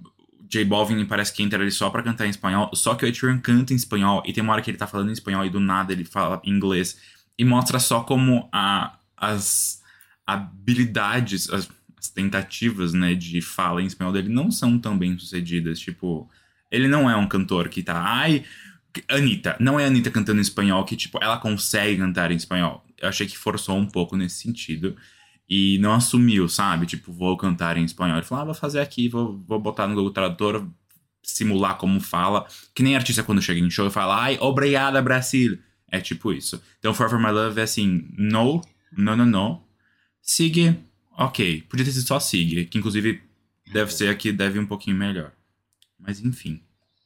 [0.47, 2.69] J Balvin parece que entra ali só pra cantar em espanhol.
[2.73, 4.21] Só que o Ed Sheeran canta em espanhol.
[4.25, 6.41] E tem uma hora que ele tá falando em espanhol e do nada ele fala
[6.43, 6.97] inglês.
[7.37, 9.81] E mostra só como a, as
[10.27, 15.79] habilidades, as, as tentativas, né, de fala em espanhol dele não são tão bem sucedidas.
[15.79, 16.29] Tipo,
[16.69, 17.97] ele não é um cantor que tá.
[17.97, 18.43] Ai.
[19.07, 19.55] Anitta.
[19.57, 22.85] Não é a Anitta cantando em espanhol que, tipo, ela consegue cantar em espanhol.
[22.97, 24.97] Eu achei que forçou um pouco nesse sentido.
[25.53, 26.85] E não assumiu, sabe?
[26.85, 28.15] Tipo, vou cantar em espanhol.
[28.15, 30.65] Ele falou, ah, vou fazer aqui, vou, vou botar no Google Tradutor,
[31.21, 32.47] simular como fala.
[32.73, 35.59] Que nem artista quando chega em show e fala, ai, obrigada, Brasil.
[35.89, 36.63] É tipo isso.
[36.79, 38.61] Então, Forever My Love é assim, no,
[38.95, 39.61] no, no, no.
[40.21, 40.79] Sigue,
[41.17, 41.63] ok.
[41.63, 43.21] Podia ter sido só sigue, que inclusive
[43.73, 45.33] deve ser aqui, deve um pouquinho melhor.
[45.99, 46.63] Mas enfim.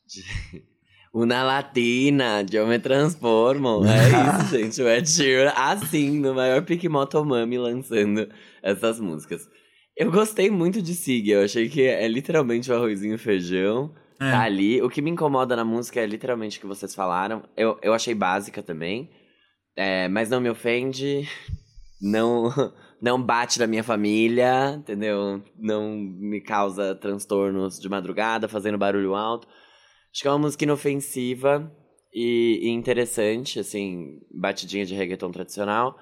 [1.15, 3.83] Una latina, eu me transformo.
[3.85, 4.81] É isso, gente.
[4.81, 8.27] O Ed Sheeran, assim, no maior pique motomami, lançando
[8.61, 9.49] essas músicas.
[9.95, 11.29] Eu gostei muito de Sig.
[11.29, 13.95] Eu achei que é literalmente o arrozinho e feijão.
[14.19, 14.29] É.
[14.29, 14.81] Tá ali.
[14.81, 17.43] O que me incomoda na música é literalmente o que vocês falaram.
[17.55, 19.09] Eu, eu achei básica também.
[19.73, 21.29] É, mas não me ofende.
[22.01, 22.51] Não,
[23.01, 25.41] não bate na minha família, entendeu?
[25.57, 29.47] Não me causa transtornos de madrugada, fazendo barulho alto.
[30.15, 31.69] Acho que é uma música inofensiva
[32.13, 35.99] e, e interessante, assim, batidinha de reggaeton tradicional.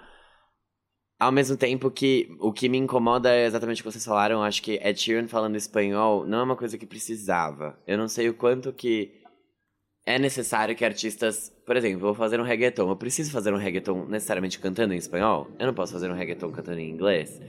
[1.19, 4.61] Ao mesmo tempo que o que me incomoda é exatamente o que vocês falaram, acho
[4.61, 7.75] que Ed Sheeran falando espanhol não é uma coisa que precisava.
[7.87, 9.19] Eu não sei o quanto que
[10.05, 14.05] é necessário que artistas, por exemplo, vou fazer um reggaeton, eu preciso fazer um reggaeton
[14.05, 15.47] necessariamente cantando em espanhol?
[15.57, 17.41] Eu não posso fazer um reggaeton cantando em inglês?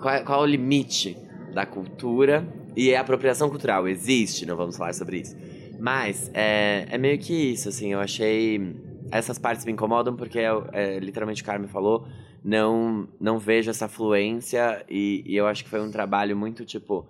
[0.00, 1.14] Qual é, qual é o limite
[1.52, 2.48] da cultura?
[2.74, 5.36] E a apropriação cultural existe, não vamos falar sobre isso.
[5.78, 8.74] Mas é, é meio que isso, assim, eu achei.
[9.10, 12.06] Essas partes me incomodam porque, é, é, literalmente, o cara me falou,
[12.44, 17.08] não, não vejo essa fluência e, e eu acho que foi um trabalho muito tipo.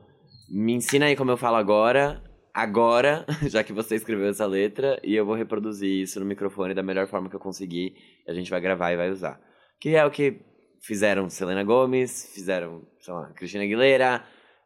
[0.51, 2.23] Me ensina aí como eu falo agora,
[2.55, 6.83] agora, já que você escreveu essa letra, e eu vou reproduzir isso no microfone da
[6.83, 7.95] melhor forma que eu conseguir.
[8.27, 9.41] A gente vai gravar e vai usar.
[9.81, 10.41] Que é o que
[10.83, 14.25] fizeram Selena Gomez, fizeram, sei lá, Cristina Aguilera,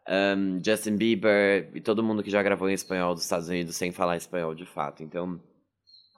[0.09, 3.93] um, Justin Bieber e todo mundo que já gravou em espanhol dos Estados Unidos sem
[3.93, 5.03] falar espanhol de fato.
[5.03, 5.41] Então,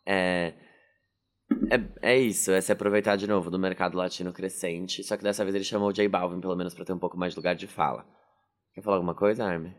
[0.06, 0.54] é,
[1.70, 5.02] é, é isso, é se aproveitar de novo do mercado latino crescente.
[5.04, 7.16] Só que dessa vez ele chamou o J Balvin, pelo menos, pra ter um pouco
[7.16, 8.06] mais de lugar de fala.
[8.74, 9.74] Quer falar alguma coisa, Armin?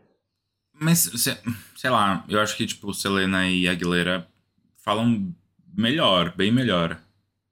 [0.72, 1.38] Mas, se-
[1.74, 4.26] sei lá, eu acho que, tipo, Selena e Aguilera
[4.84, 5.34] falam
[5.74, 7.00] melhor, bem melhor.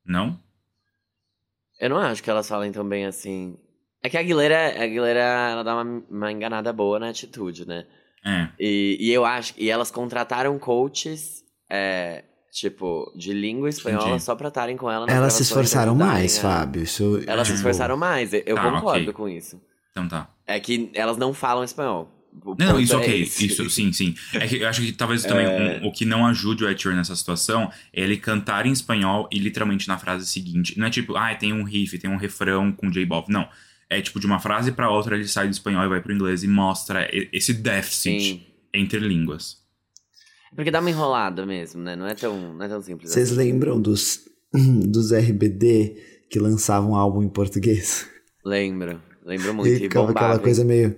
[0.04, 0.38] Não?
[1.80, 3.56] Eu não acho que elas falem tão bem assim.
[4.04, 7.86] É que a Aguilera, a Aguilera ela dá uma, uma enganada boa na atitude, né?
[8.24, 8.48] É.
[8.60, 9.54] E, e eu acho.
[9.56, 14.22] E elas contrataram coaches, é, tipo, de língua espanhola Entendi.
[14.22, 16.82] só pra estarem com ela Elas se esforçaram mais, a- Fábio.
[16.82, 19.12] Isso, Elas se tipo, esforçaram mais, eu Tá, concordo ok.
[19.14, 19.60] com isso.
[19.90, 20.28] Então tá.
[20.46, 22.10] É que elas não falam espanhol.
[22.58, 23.22] Não, isso é ok.
[23.22, 23.46] esse.
[23.46, 24.12] Isso, sim, sim.
[24.34, 26.96] É que eu acho que talvez também um- o que não ajude o Ed Sheeran
[26.96, 30.76] nessa situação é ele cantar em espanhol e literalmente na frase seguinte.
[30.78, 33.32] Não é tipo, ah, tem um riff, tem um refrão com J Balvin.
[33.32, 33.48] Não.
[33.90, 36.42] É tipo, de uma frase pra outra ele sai do espanhol e vai pro inglês
[36.42, 38.42] e mostra e- esse déficit Sim.
[38.72, 39.58] entre línguas.
[40.54, 41.96] Porque dá uma enrolada mesmo, né?
[41.96, 43.36] Não é tão, não é tão simples Vocês assim.
[43.38, 44.20] lembram dos,
[44.54, 45.96] dos RBD
[46.30, 48.08] que lançavam um álbum em português?
[48.44, 49.00] Lembro.
[49.24, 49.68] Lembro e muito.
[49.72, 50.96] E, ficava bombava, aquela coisa meio.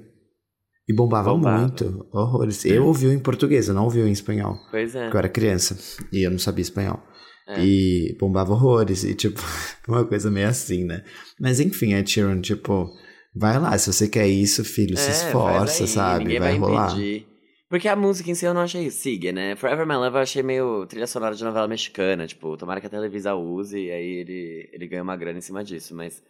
[0.88, 1.58] E bombava, Bombava.
[1.62, 2.06] muito.
[2.12, 2.64] Horrores.
[2.64, 4.56] Eu ouvi em português, eu não ouvi em espanhol.
[4.70, 5.02] Pois é.
[5.04, 5.76] Porque eu era criança
[6.12, 7.02] e eu não sabia espanhol.
[7.48, 7.64] É.
[7.64, 9.02] E bombava horrores.
[9.04, 9.40] E, tipo,
[9.88, 11.04] uma coisa meio assim, né?
[11.40, 12.88] Mas enfim, é Tyrion, tipo,
[13.34, 16.24] vai lá, se você quer isso, filho, se É, esforça, aí, sabe?
[16.24, 16.92] Ninguém vai, vai, rolar.
[16.92, 17.26] impedir.
[17.68, 19.56] Porque a música em si eu não achei siga, né?
[19.56, 22.24] Forever My Love eu achei meio trilha sonora de novela mexicana.
[22.24, 25.64] Tipo, tomara que a Televisa use e aí ele, ele ganha uma grana em cima
[25.64, 25.92] disso.
[25.92, 26.22] Mas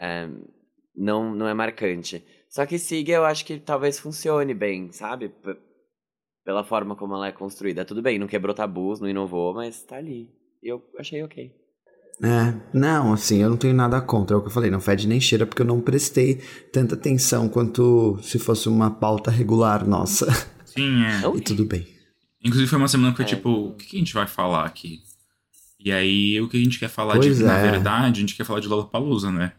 [0.00, 0.28] é,
[0.96, 2.24] não, não é marcante.
[2.54, 5.28] Só que siga eu acho que talvez funcione bem, sabe?
[5.28, 5.56] P-
[6.44, 7.84] pela forma como ela é construída.
[7.84, 10.28] Tudo bem, não quebrou tabus, não inovou, mas tá ali.
[10.62, 11.50] E eu achei ok.
[12.22, 15.08] É, não, assim, eu não tenho nada contra, é o que eu falei, não fede
[15.08, 16.36] nem cheira, porque eu não prestei
[16.72, 20.26] tanta atenção quanto se fosse uma pauta regular nossa.
[20.64, 21.22] Sim, é.
[21.36, 21.84] E tudo bem.
[22.40, 23.28] Inclusive foi uma semana que foi É.
[23.30, 25.00] tipo, o que a gente vai falar aqui?
[25.80, 27.62] E aí, o que a gente quer falar Pois de, na é.
[27.70, 29.54] verdade, a gente quer falar de Lollapalooza, né?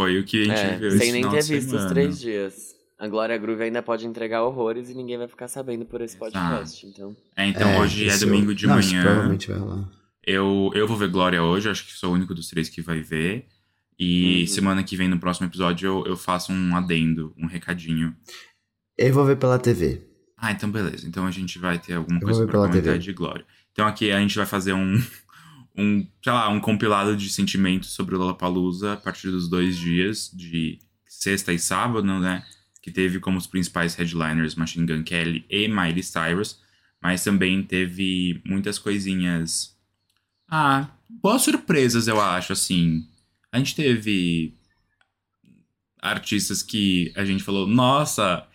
[0.00, 1.88] Foi o que a gente É, viu sem nem ter visto os semana.
[1.90, 2.74] três dias.
[2.98, 6.86] A Glória Groove ainda pode entregar horrores e ninguém vai ficar sabendo por esse podcast.
[6.86, 9.02] Então, É, então hoje é domingo de não, manhã.
[9.02, 9.88] provavelmente vai rolar.
[10.26, 13.00] Eu, eu vou ver Glória hoje, acho que sou o único dos três que vai
[13.00, 13.46] ver.
[13.98, 14.46] E Uhum.
[14.46, 18.14] semana que vem, no próximo episódio, eu, eu faço um adendo, um recadinho.
[18.96, 20.02] Eu vou ver pela TV.
[20.38, 21.06] Ah, então beleza.
[21.06, 22.98] Então a gente vai ter alguma Eu coisa pra comentar TV.
[22.98, 23.44] de Glória.
[23.72, 24.98] Então aqui a gente vai fazer um,
[25.80, 30.30] um, sei lá, um compilado de sentimentos sobre o Lollapalooza a partir dos dois dias,
[30.34, 32.44] de sexta e sábado, né?
[32.82, 36.60] Que teve como os principais headliners Machine Gun Kelly e Miley Cyrus.
[37.02, 39.74] Mas também teve muitas coisinhas...
[40.46, 43.06] Ah, boas surpresas, eu acho, assim.
[43.50, 44.54] A gente teve
[46.02, 48.46] artistas que a gente falou, nossa,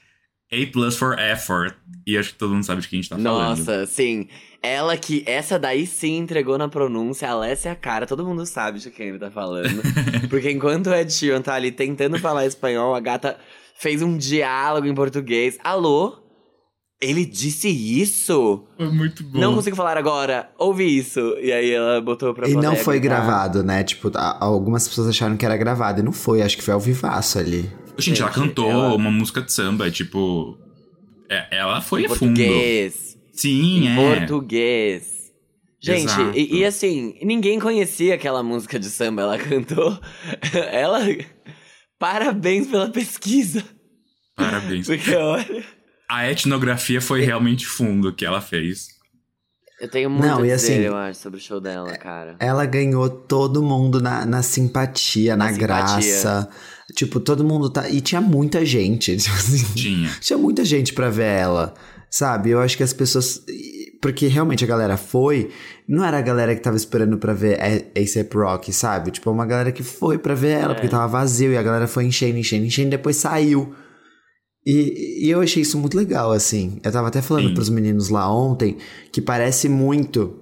[0.63, 1.75] A plus for effort.
[2.07, 3.57] E acho que todo mundo sabe de quem a gente tá falando.
[3.57, 4.27] Nossa, sim.
[4.61, 5.23] Ela que.
[5.25, 8.05] Essa daí sim entregou na pronúncia, a Alessia Cara.
[8.05, 9.81] Todo mundo sabe de quem ele tá falando.
[10.29, 13.37] Porque enquanto o Ed Sheeran tá ali tentando falar espanhol, a gata
[13.77, 15.57] fez um diálogo em português.
[15.63, 16.17] Alô?
[17.01, 18.65] Ele disse isso?
[18.77, 19.37] Foi muito bom.
[19.37, 20.49] Não consigo falar agora.
[20.57, 21.19] Ouve isso.
[21.41, 23.17] E aí ela botou pra E não foi gritar.
[23.21, 23.83] gravado, né?
[23.83, 26.41] Tipo, a- algumas pessoas acharam que era gravado e não foi.
[26.41, 27.69] Acho que foi ao vivaço ali.
[27.97, 30.57] Gente, ela Gente, cantou ela- uma música de samba, tipo.
[31.29, 32.19] é- ela foi Em a fundo.
[32.35, 33.17] português.
[33.33, 33.95] Sim, em é.
[34.17, 35.15] português.
[35.81, 39.21] Gente, e, e assim, ninguém conhecia aquela música de samba.
[39.23, 39.99] Ela cantou.
[40.71, 40.99] Ela.
[41.99, 43.63] Parabéns pela pesquisa.
[44.35, 44.87] Parabéns.
[44.87, 45.63] Porque olha.
[46.09, 48.87] A etnografia foi realmente fundo que ela fez.
[49.79, 52.35] Eu tenho muito Não, a e dizer, assim- eu acho, sobre o show dela, cara.
[52.39, 55.67] Ela ganhou todo mundo na, na simpatia, na, Na simpatia.
[55.67, 56.49] graça.
[56.95, 57.89] Tipo, todo mundo tá.
[57.89, 59.15] E tinha muita gente.
[59.17, 60.09] Tipo assim, Tinha.
[60.21, 61.73] tinha muita gente pra ver ela.
[62.09, 62.49] Sabe?
[62.51, 63.41] Eu acho que as pessoas.
[64.01, 65.49] Porque realmente a galera foi.
[65.87, 69.11] Não era a galera que tava esperando pra ver A- A$AP Rock, sabe?
[69.11, 70.75] Tipo, uma galera que foi pra ver ela, É.
[70.75, 73.73] porque tava vazio e a galera foi enchendo, enchendo, enchendo, e depois saiu.
[74.65, 76.79] E, e eu achei isso muito legal, assim.
[76.83, 77.53] Eu tava até falando Sim.
[77.53, 78.77] pros meninos lá ontem
[79.11, 80.39] que parece muito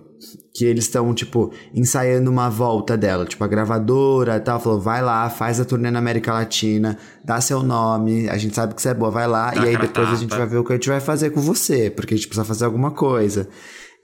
[0.53, 3.25] que eles estão, tipo, ensaiando uma volta dela.
[3.25, 7.41] Tipo, a gravadora e tal, falou, vai lá, faz a turnê na América Latina, dá
[7.41, 10.07] seu nome, a gente sabe que você é boa, vai lá, Dá e aí depois
[10.07, 10.15] a tapa.
[10.15, 12.45] gente vai ver o que a gente vai fazer com você, porque a gente precisa
[12.45, 13.49] fazer alguma coisa.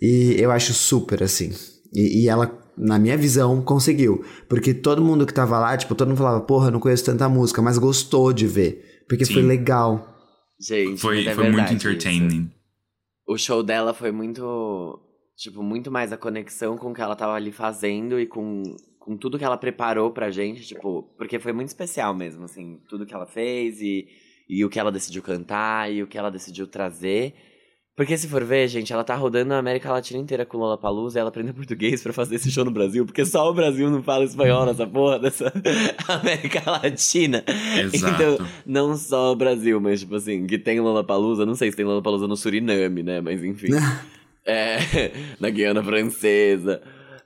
[0.02, 1.52] E eu acho super, assim.
[1.94, 4.24] E, e ela, na minha visão, conseguiu.
[4.48, 7.62] Porque todo mundo que tava lá, tipo, todo mundo falava, porra, não conheço tanta música,
[7.62, 9.04] mas gostou de ver.
[9.08, 9.34] Porque Sim.
[9.34, 10.16] foi legal.
[10.60, 12.42] Gente, Foi, é foi muito entertaining.
[12.42, 12.50] isso.
[13.28, 15.00] O show dela foi muito.
[15.40, 18.62] Tipo, muito mais a conexão com o que ela tava ali fazendo e com,
[19.00, 23.06] com tudo que ela preparou pra gente, tipo, porque foi muito especial mesmo, assim, tudo
[23.06, 24.06] que ela fez e,
[24.50, 27.34] e o que ela decidiu cantar e o que ela decidiu trazer.
[27.96, 31.22] Porque se for ver, gente, ela tá rodando a América Latina inteira com Lollapalooza e
[31.22, 34.26] ela aprendeu português pra fazer esse show no Brasil, porque só o Brasil não fala
[34.26, 35.54] espanhol nessa porra dessa
[36.06, 37.46] América Latina.
[37.94, 38.14] Exato.
[38.14, 41.86] Então, não só o Brasil, mas tipo assim, que tem Lollapalooza, não sei se tem
[41.86, 43.70] Lollapalooza no Suriname, né, mas enfim.
[44.50, 46.82] é, na Guiana Francesa.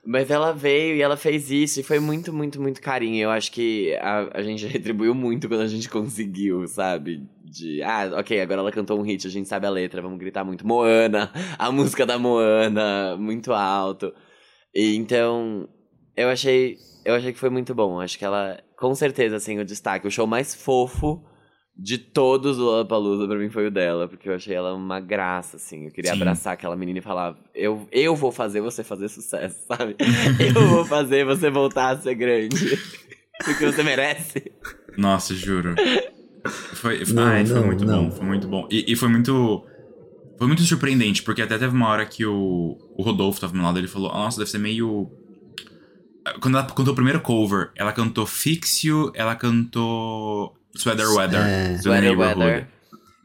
[0.06, 3.22] Mas ela veio e ela fez isso e foi muito, muito, muito carinho.
[3.22, 7.26] Eu acho que a, a gente retribuiu muito quando a gente conseguiu, sabe?
[7.42, 10.44] De, ah, ok, agora ela cantou um hit, a gente sabe a letra, vamos gritar
[10.44, 10.66] muito.
[10.66, 14.12] Moana, a música da Moana, muito alto.
[14.74, 15.66] E então,
[16.14, 17.98] eu achei, eu achei que foi muito bom.
[17.98, 20.06] Acho que ela, com certeza, assim, o destaque.
[20.06, 21.24] O show mais fofo
[21.76, 25.56] de todos do Lollapalooza pra mim foi o dela, porque eu achei ela uma graça,
[25.56, 25.86] assim.
[25.86, 26.16] Eu queria Sim.
[26.16, 29.96] abraçar aquela menina e falar: eu, eu vou fazer você fazer sucesso, sabe?
[30.54, 32.78] eu vou fazer você voltar a ser grande.
[33.44, 34.52] porque você merece.
[34.96, 35.74] Nossa, juro.
[36.74, 38.04] Foi, Não, ai, foi não, muito não.
[38.04, 38.68] bom, foi muito bom.
[38.70, 39.64] E, e foi muito.
[40.36, 43.64] Foi muito surpreendente, porque até teve uma hora que o, o Rodolfo tava do meu
[43.64, 45.10] lado ele falou: Nossa, deve ser meio.
[46.40, 51.40] Quando ela cantou o primeiro cover, ela cantou Fix You, ela cantou Sweater Weather.
[51.40, 51.78] É.
[51.78, 52.38] Sweater Neighborhood.
[52.40, 52.68] Weather.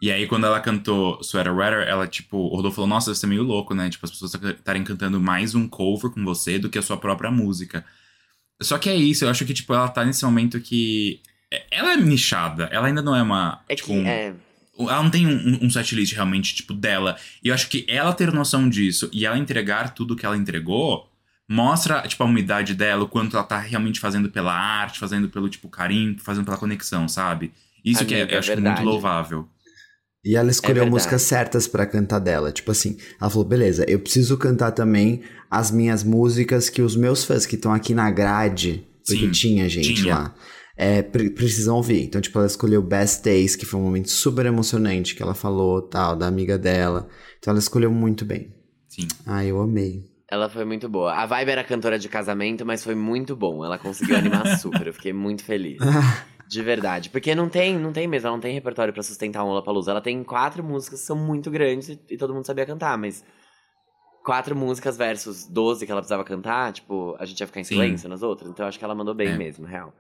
[0.02, 3.28] E aí, quando ela cantou Sweater Weather, ela, tipo, o Rodolfo falou: Nossa, deve ser
[3.28, 3.90] meio louco, né?
[3.90, 7.30] Tipo, as pessoas estarem cantando mais um cover com você do que a sua própria
[7.30, 7.84] música.
[8.62, 11.20] Só que é isso, eu acho que, tipo, ela tá nesse momento que.
[11.72, 13.62] Ela é nichada, ela ainda não é uma.
[13.68, 14.34] É tipo, que, um- é,
[14.80, 17.18] ela não tem um, um setlist realmente, tipo, dela.
[17.44, 21.09] E eu acho que ela ter noção disso e ela entregar tudo que ela entregou
[21.50, 25.50] mostra, tipo, a umidade dela, o quanto ela tá realmente fazendo pela arte, fazendo pelo,
[25.50, 27.52] tipo, carinho, fazendo pela conexão, sabe?
[27.84, 28.86] Isso que é, Amiga, eu acho é que muito verdade.
[28.88, 29.48] louvável.
[30.24, 30.92] E ela escolheu verdade.
[30.92, 32.52] músicas certas pra cantar dela.
[32.52, 37.24] Tipo assim, ela falou: beleza, eu preciso cantar também as minhas músicas que os meus
[37.24, 40.14] fãs que estão aqui na grade, porque Sim, tinha gente tinha.
[40.14, 40.36] lá,
[40.76, 42.04] é, pre- precisam ouvir.
[42.04, 45.82] Então, tipo, ela escolheu Best Days, que foi um momento super emocionante que ela falou,
[45.82, 47.08] tal, da amiga dela.
[47.40, 48.54] Então, ela escolheu muito bem.
[48.90, 49.08] Sim.
[49.26, 50.04] Ah, eu amei.
[50.32, 51.14] Ela foi muito boa.
[51.14, 53.64] A vibe era cantora de casamento, mas foi muito bom.
[53.66, 54.88] Ela conseguiu animar super.
[54.88, 55.78] Eu fiquei muito feliz.
[56.50, 57.12] De verdade.
[57.12, 59.92] Porque não tem, não tem mesmo, ela não tem repertório pra sustentar um Lollapalooza.
[59.92, 63.24] Ela tem quatro músicas que são muito grandes e, e todo mundo sabia cantar, mas
[64.26, 67.76] quatro músicas versus 12 que ela precisava cantar, tipo, a gente ia ficar em Sim.
[67.76, 68.50] silêncio nas outras.
[68.50, 69.38] Então eu acho que ela mandou bem É.
[69.38, 69.94] meso, na real.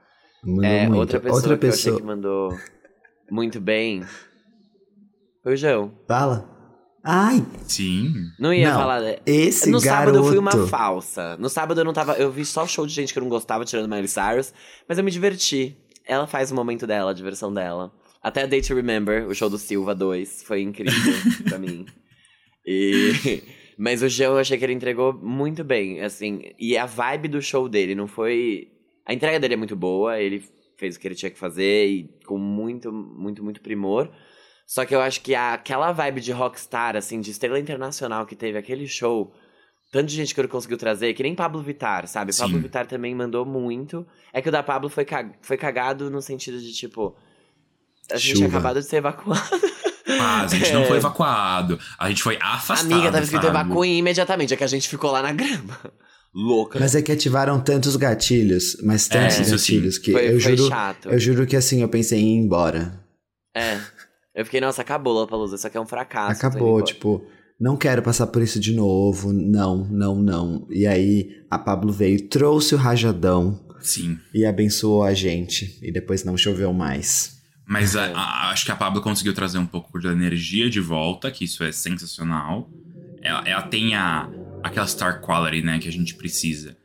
[0.43, 0.97] Mandou É, muito.
[0.99, 1.97] outra pessoa outra que eu achei pessoa.
[2.01, 2.57] que mandou
[3.29, 4.01] muito bem
[5.43, 5.93] foi o João.
[6.07, 6.49] Fala.
[7.03, 8.13] Ai, Sim.
[8.37, 8.99] Não ia Não, falar.
[9.01, 9.17] né?
[9.25, 9.99] esse no garoto.
[10.11, 11.37] sábado eu fui uma falsa.
[11.37, 12.13] No sábado eu não tava.
[12.13, 14.53] Eu vi só show de gente que eu não gostava, tirando Miley Cyrus,
[14.87, 15.77] mas eu me diverti.
[16.05, 17.91] Ela faz o momento dela, a diversão dela.
[18.21, 21.13] Até a Day to Remember, o show do Silva 2, foi incrível
[21.47, 21.85] pra mim.
[22.65, 23.41] E.
[23.81, 26.41] Mas o João eu achei que ele entregou muito bem, assim.
[26.59, 28.67] E a vibe do show dele não foi.
[29.05, 30.43] A entrega dele é muito boa, ele
[30.75, 34.11] fez o que ele tinha que fazer e com muito, muito, muito primor.
[34.69, 38.55] Só que eu acho que aquela vibe de rockstar, assim, de estrela internacional que teve
[38.55, 39.33] aquele show,
[39.91, 42.31] tanto de gente que ele conseguiu trazer, que nem Pablo Vittar, sabe?
[42.31, 42.43] Sim.
[42.43, 44.05] Pablo Vittar também mandou muito.
[44.31, 45.07] É que o da Pablo foi,
[45.41, 47.15] foi cagado no sentido de, tipo,
[48.11, 48.35] a gente Chuva.
[48.37, 49.41] tinha acabado de ser evacuado.
[50.21, 50.85] Ah, a gente não É.
[50.85, 51.79] foi evacuado.
[51.97, 52.91] A gente foi afastado.
[52.93, 55.79] Amiga, tava escrito evacuem imediatamente, é que a gente ficou lá na grama.
[56.31, 56.79] Louca.
[56.79, 60.69] Mas é que ativaram tantos gatilhos, mas tantos É, gatilhos, que Foi, eu foi juro.
[60.69, 61.09] chato.
[61.09, 63.03] Eu juro que assim, eu pensei em ir embora.
[63.55, 63.79] É.
[64.39, 66.45] Eu fiquei, nossa, acabou Lollapalooza, isso aqui é um fracasso.
[66.45, 67.25] Acabou, tipo,
[67.59, 69.33] não quero passar por isso de novo.
[69.33, 70.65] Não, não, não.
[70.69, 74.17] E aí a Pablo veio, trouxe o rajadão Sim.
[74.33, 75.77] e abençoou a gente.
[75.81, 77.37] E depois não choveu mais.
[77.67, 78.13] Mas a- É.
[78.13, 81.61] a- acho que a Pablo conseguiu trazer um pouco de energia de volta, que isso
[81.63, 82.69] é sensacional.
[83.21, 84.29] Ela, ela tem a,
[84.63, 86.77] aquela star quality, né, que a gente precisa.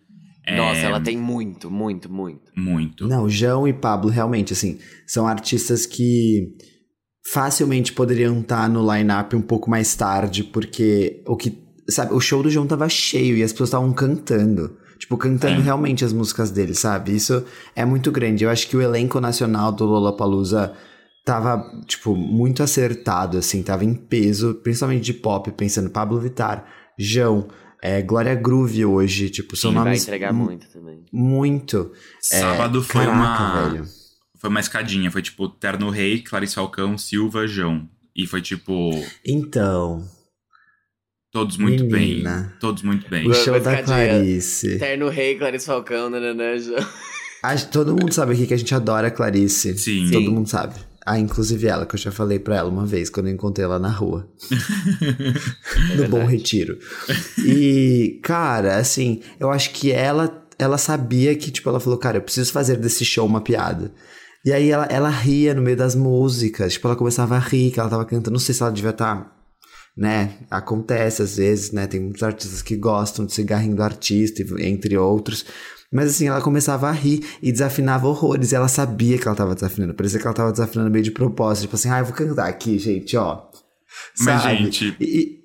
[0.45, 2.51] É, Nossa, ela tem muito, muito, muito.
[2.57, 3.07] Muito.
[3.07, 6.53] Não, João e Pablo realmente, assim, são artistas que
[7.33, 11.63] facilmente poderiam estar no line-up um pouco mais tarde, porque o que.
[11.89, 14.77] Sabe, o show do João tava cheio e as pessoas estavam cantando.
[14.99, 15.65] Tipo, cantando É.
[15.65, 17.15] realmente as músicas dele, sabe?
[17.15, 17.45] Isso
[17.77, 18.45] é muito grande.
[18.45, 20.73] Eu acho que o elenco nacional do Lollapalooza
[21.27, 26.65] tava, tipo, muito acertado, assim, tava em peso, principalmente de pop, pensando Pablo Vittar,
[26.99, 27.49] João,
[27.83, 31.05] é, Glória Groove hoje, tipo, são Sim, vai nomes entregar mu- muito também.
[31.13, 31.91] muito.
[32.21, 33.69] Sábado foi Caraca, uma.
[33.69, 33.85] velho.
[34.39, 35.11] Foi uma escadinha.
[35.11, 37.89] Foi tipo Terno Rei, Clarice Falcão, Silva, João.
[38.15, 38.91] E foi tipo.
[39.27, 40.07] Então,
[41.33, 42.49] Todos muito Menina.
[42.51, 42.59] bem.
[42.61, 43.29] Todos muito bem.
[43.29, 43.83] o show da.
[43.83, 44.75] Clarice.
[44.75, 46.55] Eterno Rei, Clarice Falcão, nananã.
[47.43, 49.77] Acho- todo mundo sabe aqui que a gente adora a Clarice.
[49.77, 50.11] Sim.
[50.13, 50.29] Todo Sim.
[50.31, 50.75] mundo sabe.
[51.07, 53.79] Ah, inclusive ela, que eu já falei pra ela uma vez, quando eu encontrei ela
[53.79, 54.27] na rua.
[55.99, 56.79] no Bom Retiro.
[57.45, 62.23] E, cara, assim, eu acho que ela, ela sabia que, tipo, ela falou, cara, eu
[62.23, 63.93] preciso fazer desse show uma piada.
[64.45, 67.81] E aí ela, ela ria no meio das músicas, tipo, ela começava a rir, que
[67.81, 69.33] ela tava cantando, não sei se ela devia estar,
[69.97, 74.99] né, acontece às vezes, né, tem muitos artistas que gostam de cigarrinho do artista, entre
[74.99, 75.47] outros,
[75.91, 79.55] mas assim, ela começava a rir e desafinava horrores, e ela sabia que ela tava
[79.55, 82.47] desafinando, parecia que ela tava desafinando meio de propósito, tipo assim, ah, eu vou cantar
[82.49, 83.45] aqui, gente, ó.
[84.21, 84.57] Mas, Sabe?
[84.65, 85.41] gente, E-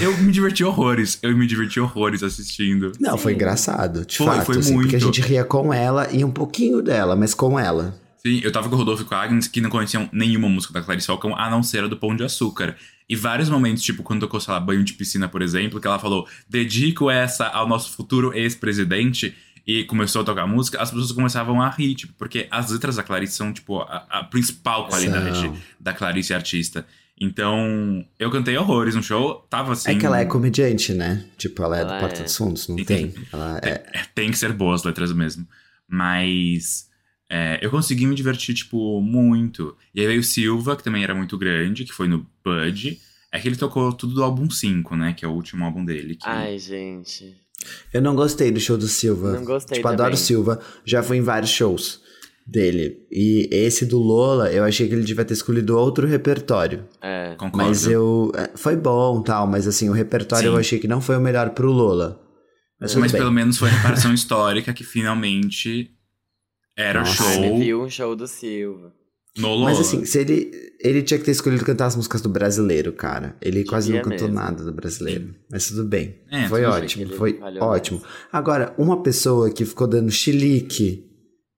[0.00, 1.18] eu me diverti horrores.
[1.22, 2.90] Eu me diverti horrores assistindo.
[2.98, 4.46] Não, foi engraçado, de Foi, fato.
[4.46, 5.14] foi assim, Porque a muito.
[5.14, 7.94] gente ria com ela e um pouquinho dela, mas com ela.
[8.26, 10.72] Sim, eu tava com o Rodolfo e com a Agnes que não conheciam nenhuma música
[10.72, 12.74] da Clarice Falcão, a não ser a do Pão de Açúcar.
[13.06, 15.98] E vários momentos, tipo, quando tocou, sei lá, banho de piscina, por exemplo, que ela
[15.98, 21.60] falou, dedico essa ao nosso futuro ex-presidente, e começou a tocar música, as pessoas começavam
[21.60, 25.56] a rir, tipo, porque as letras da Clarice são, tipo, a, a principal qualidade São.
[25.80, 26.86] da Clarice artista.
[27.18, 29.92] Então, eu cantei horrores no show, tava assim...
[29.92, 31.24] É que ela é comediante, né?
[31.38, 32.22] Tipo, ela é Ela do Porta é.
[32.24, 32.84] dos Fundos, não Sim.
[32.84, 33.14] tem.
[33.32, 33.70] Ela é.
[33.92, 35.46] É, tem que ser boas letras mesmo.
[35.88, 36.88] Mas
[37.30, 39.76] é, eu consegui me divertir, tipo, muito.
[39.94, 42.98] E aí veio o Silva, que também era muito grande, que foi no Bud.
[43.32, 45.12] É que ele tocou tudo do álbum 5, né?
[45.12, 46.14] Que é o último álbum dele.
[46.14, 46.28] Que...
[46.28, 47.34] Ai, gente.
[47.92, 49.32] Eu não gostei do show do Silva.
[49.32, 50.04] Não gostei Tipo, também.
[50.06, 50.60] adoro Silva.
[50.84, 52.00] Já fui em vários shows
[52.46, 52.98] dele.
[53.10, 56.84] E esse do Lola, eu achei que ele devia ter escolhido outro repertório.
[57.02, 57.34] É.
[57.38, 57.66] Concordo.
[57.66, 58.30] Mas eu.
[58.36, 60.54] é, Foi bom tal, mas assim, o repertório Sim.
[60.54, 62.20] eu achei que não foi o melhor pro Lola.
[62.80, 65.90] Mas, Mas pelo menos foi a reparação histórica que finalmente
[66.76, 67.12] era Nossa.
[67.12, 68.92] show me viu um show do Silva.
[69.36, 69.58] no.
[69.60, 70.50] Mas assim, se ele,
[70.80, 73.36] ele tinha que ter escolhido cantar as músicas do brasileiro, cara.
[73.40, 74.42] Ele quase não Devia cantou mesmo.
[74.42, 75.34] nada do brasileiro.
[75.50, 76.20] Mas tudo bem.
[76.30, 78.02] É, foi tudo ótimo, Ele foi ótimo.
[78.32, 81.04] Agora, uma pessoa que ficou dando chilique,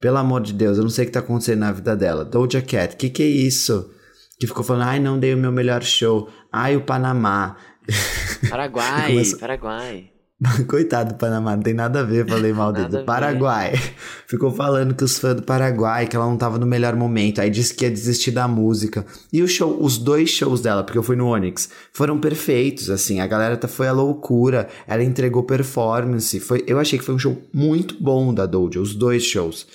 [0.01, 2.25] pelo amor de Deus, eu não sei o que tá acontecendo na vida dela.
[2.25, 3.91] Doja Cat, que que é isso?
[4.39, 6.29] Que ficou falando, ai, não dei o meu melhor show.
[6.53, 7.57] Ai, o Panamá.
[8.51, 10.11] Paraguai, Paraguai.
[10.68, 12.89] Coitado do Panamá, não tem nada a ver, falei mal dele.
[12.89, 13.05] Do.
[13.05, 13.72] Paraguai.
[14.28, 17.41] Ficou falando que os fãs do Paraguai, que ela não tava no melhor momento.
[17.41, 19.07] Aí disse que ia desistir da música.
[19.32, 23.20] E o show, os dois shows dela, porque eu fui no Onyx, foram perfeitos, assim.
[23.20, 24.68] A galera tá- foi a loucura.
[24.87, 26.39] Ela entregou performance.
[26.39, 29.66] Foi, eu achei que foi um show muito bom da Doja, os dois shows.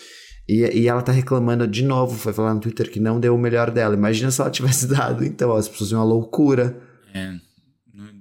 [0.48, 3.38] E, e ela tá reclamando de novo, foi falar no Twitter que não deu o
[3.40, 3.96] melhor dela.
[3.96, 6.78] Imagina se ela tivesse dado, então, ó, as pessoas iam uma loucura.
[7.14, 7.32] É,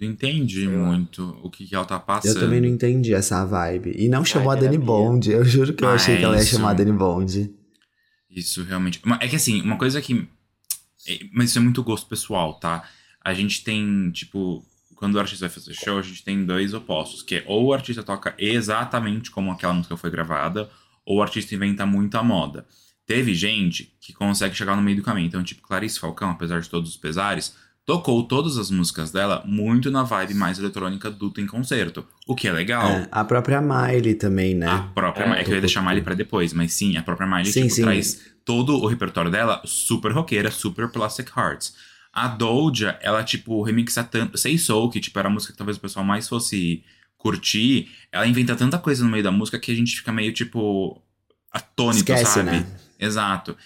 [0.01, 2.37] não entendi muito o que, que ela tá passando.
[2.37, 3.93] Eu também não entendi essa vibe.
[3.97, 4.79] E não chamou a Dani.
[4.79, 5.31] Bond.
[5.31, 6.53] Eu juro que eu Ah, achei que ela ia isso.
[6.53, 7.53] chamar a Dani Bond.
[8.31, 9.01] Isso realmente.
[9.21, 10.27] É que assim, uma coisa que.
[11.09, 12.89] é- Mas isso é muito gosto pessoal, tá?
[13.23, 17.23] A gente tem, tipo, quando o artista vai fazer show, a gente tem dois opostos,
[17.23, 20.71] que é ou o artista toca exatamente como aquela música foi gravada,
[21.05, 22.67] ou o artista inventa muita moda.
[23.07, 25.27] Teve gente que consegue chegar no meio do caminho.
[25.27, 27.55] Então, tipo, Clarice Falcão, apesar de todos os pesares,
[27.91, 32.07] tocou todas as músicas dela muito na vibe mais eletrônica do Tem Concerto.
[32.25, 32.89] O que é legal.
[32.89, 34.69] É, a própria Miley também, né?
[34.69, 37.03] A própria É, Miley, que eu ia deixar a Miley pra depois, mas sim, a
[37.03, 37.83] própria Miley Sim, tipo, sim.
[37.83, 41.75] traz todo o repertório dela super roqueira, super Plastic Hearts.
[42.13, 44.39] A Doja, ela, tipo, remixa tanto.
[44.39, 46.85] Say Soul, que, tipo, era a música que talvez o pessoal mais fosse
[47.19, 47.89] curtir.
[48.13, 51.03] Ela inventa tanta coisa no meio da música que a gente fica meio, tipo,
[51.53, 52.51] atônito, Esquece, sabe?
[52.53, 52.67] né?
[53.01, 53.57] Exato.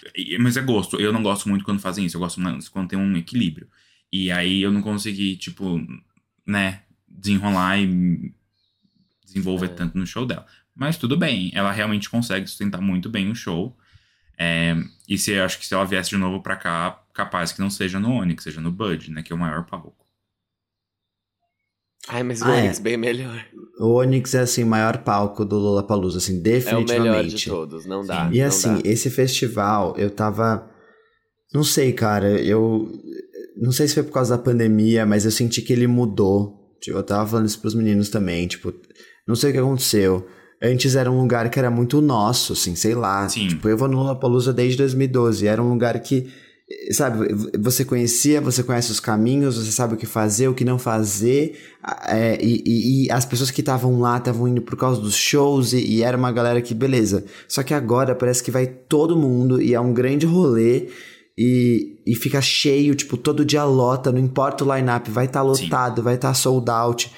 [0.40, 0.98] Mas é gosto.
[0.98, 2.16] Eu não gosto muito quando fazem isso.
[2.16, 3.66] Eu gosto mais quando tem um equilíbrio.
[4.16, 5.80] E aí eu não consegui, tipo,
[6.46, 8.32] né, desenrolar e
[9.24, 9.68] desenvolver É.
[9.70, 10.46] tanto no show dela.
[10.72, 11.50] Mas tudo bem.
[11.52, 13.76] Ela realmente consegue sustentar muito bem o show.
[14.38, 14.76] É,
[15.08, 17.68] e se eu acho que se ela viesse de novo pra cá, capaz que não
[17.70, 19.20] seja no Onyx, seja no Bud, né?
[19.20, 20.06] Que é o maior palco.
[22.08, 22.62] Ai, mas o Ah, é.
[22.62, 23.44] Onyx bem melhor.
[23.80, 27.00] O Onyx é, assim, o maior palco do Lollapalooza, assim, É o definitivamente.
[27.00, 28.28] melhor de todos, não dá.
[28.32, 28.88] E não assim, dá.
[28.88, 30.70] esse festival, eu tava.
[31.52, 32.92] Não sei, cara, eu.
[33.56, 36.76] Não sei se foi por causa da pandemia, mas eu senti que ele mudou.
[36.80, 38.72] Tipo, eu tava falando isso pros meninos também, tipo,
[39.26, 40.26] não sei o que aconteceu.
[40.62, 43.28] Antes era um lugar que era muito nosso, assim, sei lá.
[43.28, 43.48] Sim.
[43.48, 45.46] Tipo, eu vou no Lollapalooza desde 2012.
[45.46, 46.26] Era um lugar que,
[46.90, 47.28] sabe,
[47.58, 51.58] você conhecia, você conhece os caminhos, você sabe o que fazer, o que não fazer.
[52.06, 55.72] é, e, e- e as pessoas que estavam lá estavam indo por causa dos shows
[55.74, 57.24] e, e era uma galera que, beleza.
[57.46, 60.88] Só que agora parece que vai todo mundo e é um grande rolê.
[61.36, 65.64] E, e fica cheio, tipo, todo dia lota, não importa o line-up, vai estar Sim.
[65.64, 67.10] lotado, vai estar sold out.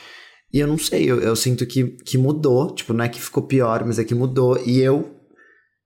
[0.52, 2.74] E eu não sei, eu, eu sinto que, que mudou.
[2.74, 4.58] Tipo, não é que ficou pior, mas é que mudou.
[4.64, 5.14] E eu.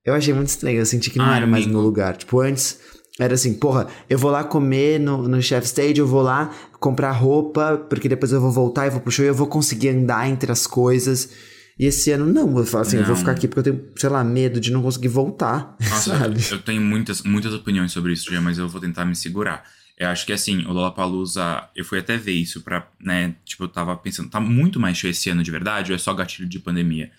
[0.05, 0.79] Eu achei muito estranho.
[0.79, 1.77] Eu senti que não Ai, era mais amigo.
[1.77, 2.15] no lugar.
[2.15, 2.79] Tipo, antes
[3.19, 7.11] era assim, porra, eu vou lá comer no, no Chef Stage, eu vou lá comprar
[7.11, 10.27] roupa, porque depois eu vou voltar e vou pro show e eu vou conseguir andar
[10.29, 11.29] entre as coisas.
[11.79, 12.57] E esse ano, não.
[12.57, 13.19] Eu falo assim, eu vou Não.
[13.19, 15.75] ficar aqui porque eu tenho, sei lá, medo de não conseguir voltar.
[15.79, 16.39] Nossa, sabe?
[16.51, 19.63] eu, tenho muitas, muitas opiniões sobre isso já, mas eu vou tentar me segurar.
[19.97, 23.67] Eu acho que assim, o Lollapalooza, eu fui até ver isso pra, né, tipo, eu
[23.67, 26.59] tava pensando, tá muito mais cheio esse ano de verdade ou é só gatilho de
[26.59, 27.11] pandemia?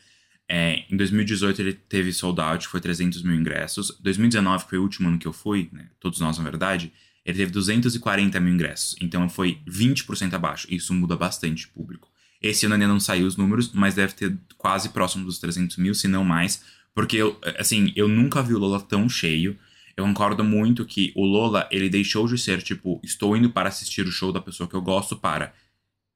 [0.49, 3.97] É, em 2018 ele teve sold out, foi 300 mil ingressos.
[4.01, 6.93] 2019, que foi o último ano que eu fui, né, todos nós na verdade,
[7.25, 8.97] ele teve 240 mil ingressos.
[9.01, 10.67] Então foi 20% abaixo.
[10.69, 12.12] Isso muda bastante o público.
[12.43, 15.95] Esse ano ainda não saiu os números, mas deve ter quase próximo dos 300 mil,
[15.95, 16.63] se não mais.
[16.95, 19.57] Porque, eu, assim, eu nunca vi o Lola tão cheio.
[19.97, 24.07] Eu concordo muito que o Lola, ele deixou de ser, tipo, estou indo para assistir
[24.07, 25.53] o show da pessoa que eu gosto para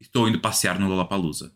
[0.00, 1.52] estou indo passear no Lollapalooza.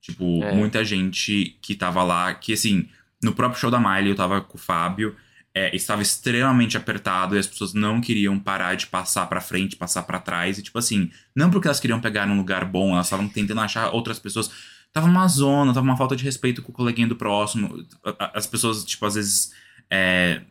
[0.00, 0.54] Tipo, É.
[0.54, 2.88] muita gente que tava lá, que assim,
[3.22, 5.14] no próprio show da Miley, eu tava com o Fábio,
[5.54, 10.02] é, estava extremamente apertado e as pessoas não queriam parar de passar pra frente, passar
[10.04, 10.58] pra trás.
[10.58, 13.90] E tipo assim, não porque elas queriam pegar num lugar bom, elas estavam tentando achar
[13.90, 14.50] outras pessoas.
[14.92, 17.86] Tava uma zona, tava uma falta de respeito com o coleguinha do próximo.
[18.34, 19.52] As pessoas, tipo, às vezes.
[19.90, 20.42] é,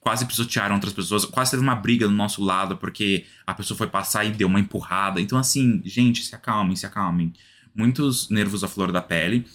[0.00, 1.24] quase pisotearam outras pessoas.
[1.24, 4.60] Quase teve uma briga do nosso lado porque a pessoa foi passar e deu uma
[4.60, 5.20] empurrada.
[5.20, 7.32] Então, assim, gente, se acalmem, se acalmem.
[7.74, 9.46] Muitos nervos à flor da pele.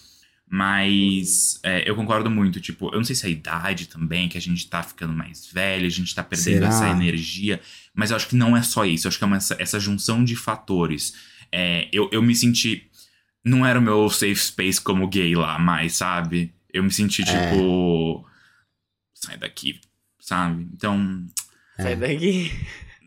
[0.56, 4.38] Mas é, eu concordo muito, tipo, eu não sei se é a idade também, que
[4.38, 6.68] a gente tá ficando mais velho, a gente tá perdendo Será?
[6.68, 7.60] essa energia,
[7.92, 9.80] mas eu acho que não é só isso, eu acho que é uma, essa, essa
[9.80, 11.12] junção de fatores.
[11.50, 12.88] É, eu, eu me senti.
[13.44, 16.54] Não era o meu safe space como gay lá mais, sabe?
[16.72, 17.24] Eu me senti É.
[17.24, 18.24] tipo.
[19.12, 19.80] Sai daqui,
[20.20, 20.68] sabe?
[20.72, 21.26] Então.
[21.76, 22.52] Sai daqui.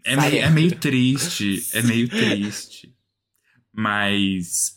[0.03, 2.93] É, meio, é meio triste, é meio triste.
[3.73, 4.76] Mas.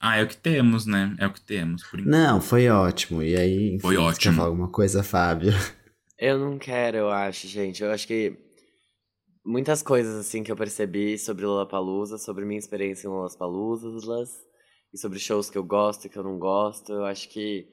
[0.00, 1.14] Ah, é o que temos, né?
[1.18, 2.12] É o que temos, por enquanto.
[2.12, 3.22] Não, foi ótimo.
[3.22, 4.32] E aí, enfim, Foi você ótimo.
[4.32, 5.52] Quer falar alguma coisa, Fábio?
[6.18, 7.82] Eu não quero, eu acho, gente.
[7.82, 8.34] Eu acho que
[9.44, 14.30] muitas coisas assim que eu percebi sobre Lollapalooza, sobre minha experiência em Lollapaloozas
[14.92, 17.66] e sobre shows que eu gosto e que eu não gosto, eu acho que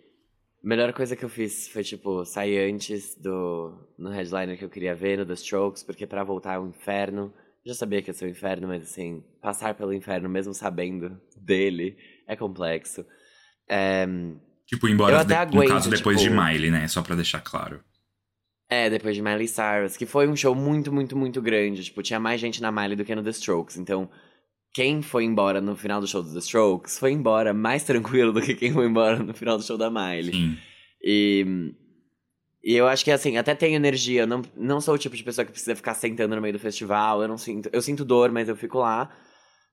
[0.63, 4.69] a melhor coisa que eu fiz foi tipo sair antes do no headliner que eu
[4.69, 7.33] queria ver, no The Strokes, porque pra voltar é um inferno.
[7.65, 11.19] Eu já sabia que ia ser um inferno, mas assim, passar pelo inferno mesmo sabendo
[11.37, 11.97] dele
[12.27, 13.05] é complexo.
[13.69, 14.05] É,
[14.65, 16.87] Tipo, embora, Eu até de- aguento, no caso, depois tipo- de Miley, né?
[16.89, 17.79] Só pra deixar claro.
[18.69, 21.85] É, depois de Miley Cyrus, que foi um show muito, muito, muito grande.
[21.85, 23.77] Tipo, tinha mais gente na Miley do que no The Strokes.
[23.77, 24.09] Então,
[24.73, 28.41] quem foi embora no final do show do The Strokes foi embora mais tranquilo do
[28.41, 30.33] que quem foi embora no final do show da Miley.
[30.33, 30.57] Sim.
[31.01, 31.73] E,
[32.61, 34.23] e eu acho que, assim, até tenho energia.
[34.23, 36.59] Eu não, não sou o tipo de pessoa que precisa ficar sentando no meio do
[36.59, 37.21] festival.
[37.21, 37.69] Eu não sinto.
[37.71, 39.09] Eu sinto dor, mas eu fico lá.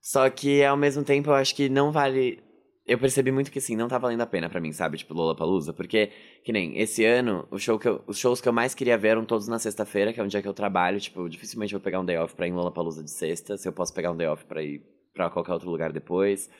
[0.07, 2.38] Só que, ao mesmo tempo, eu acho que não vale.
[2.86, 4.98] Eu percebi muito que, assim, não tá valendo a pena pra mim, sabe?
[4.98, 5.72] Tipo, Lollapalooza.
[5.72, 6.11] Porque,
[6.44, 9.09] que nem, esse ano, o show que eu- os shows que eu mais queria ver
[9.09, 11.00] eram todos na sexta-feira, que é um dia que eu trabalho.
[11.00, 13.57] Tipo, dificilmente vou pegar um day off pra ir em Lollapalooza de sexta.
[13.57, 14.82] Se eu posso pegar um day off pra ir
[15.14, 16.50] pra qualquer outro lugar depois.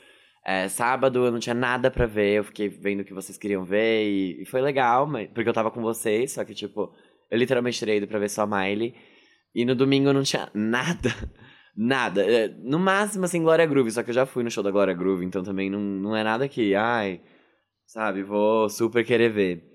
[0.43, 3.63] É, sábado eu não tinha nada pra ver, eu fiquei vendo o que vocês queriam
[3.63, 6.91] ver e, e foi legal, mas, porque eu tava com vocês, só que, tipo,
[7.31, 8.93] eu literalmente teria ido pra ver só a Miley.
[9.53, 11.09] E no domingo eu não tinha nada.
[11.75, 12.23] Nada.
[12.23, 13.91] É, No máximo, assim, Glória Groove.
[13.91, 16.23] Só que eu já fui no show da Glória Groove, então também não, não é
[16.23, 17.21] nada que, ai,
[17.85, 19.71] sabe, vou super querer ver.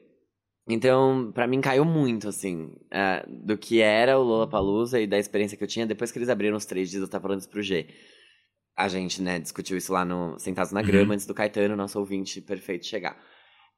[0.68, 5.56] Então, pra mim caiu muito, assim, é, do que era o Lollapalooza e da experiência
[5.58, 7.62] que eu tinha depois que eles abriram os três dias, eu tava falando isso pro
[7.62, 7.88] G.
[8.76, 11.12] A gente, né, discutiu isso lá no Sentados na Grama, Uhum.
[11.14, 13.16] antes do Caetano, nosso ouvinte perfeito, chegar.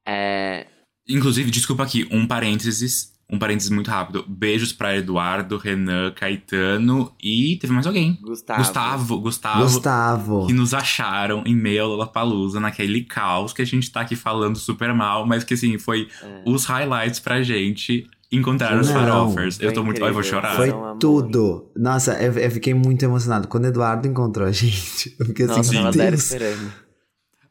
[0.07, 0.67] É,
[1.09, 3.12] Inclusive, desculpa aqui, um parênteses.
[3.33, 4.23] Um parênteses muito rápido.
[4.27, 8.19] Beijos pra Eduardo, Renan, Caetano e teve mais alguém.
[8.21, 8.59] Gustavo.
[8.59, 10.47] Gustavo, Gustavo, Gustavo.
[10.47, 14.57] que nos acharam em meio ao Lollapalooza, naquele caos que a gente tá aqui falando
[14.57, 16.43] super mal, mas que assim, foi É.
[16.45, 19.59] os highlights pra gente encontrar os farofers.
[19.59, 20.03] Eu tô muito.
[20.03, 20.41] Ai, vou incrível.
[20.41, 20.55] chorar.
[20.55, 21.69] Foi tudo.
[21.75, 23.47] Nossa, eu, eu fiquei muito emocionado.
[23.47, 26.23] Quando o Eduardo encontrou a gente, eu fiquei Nossa, assim, Deus.
[26.23, 26.82] esperando.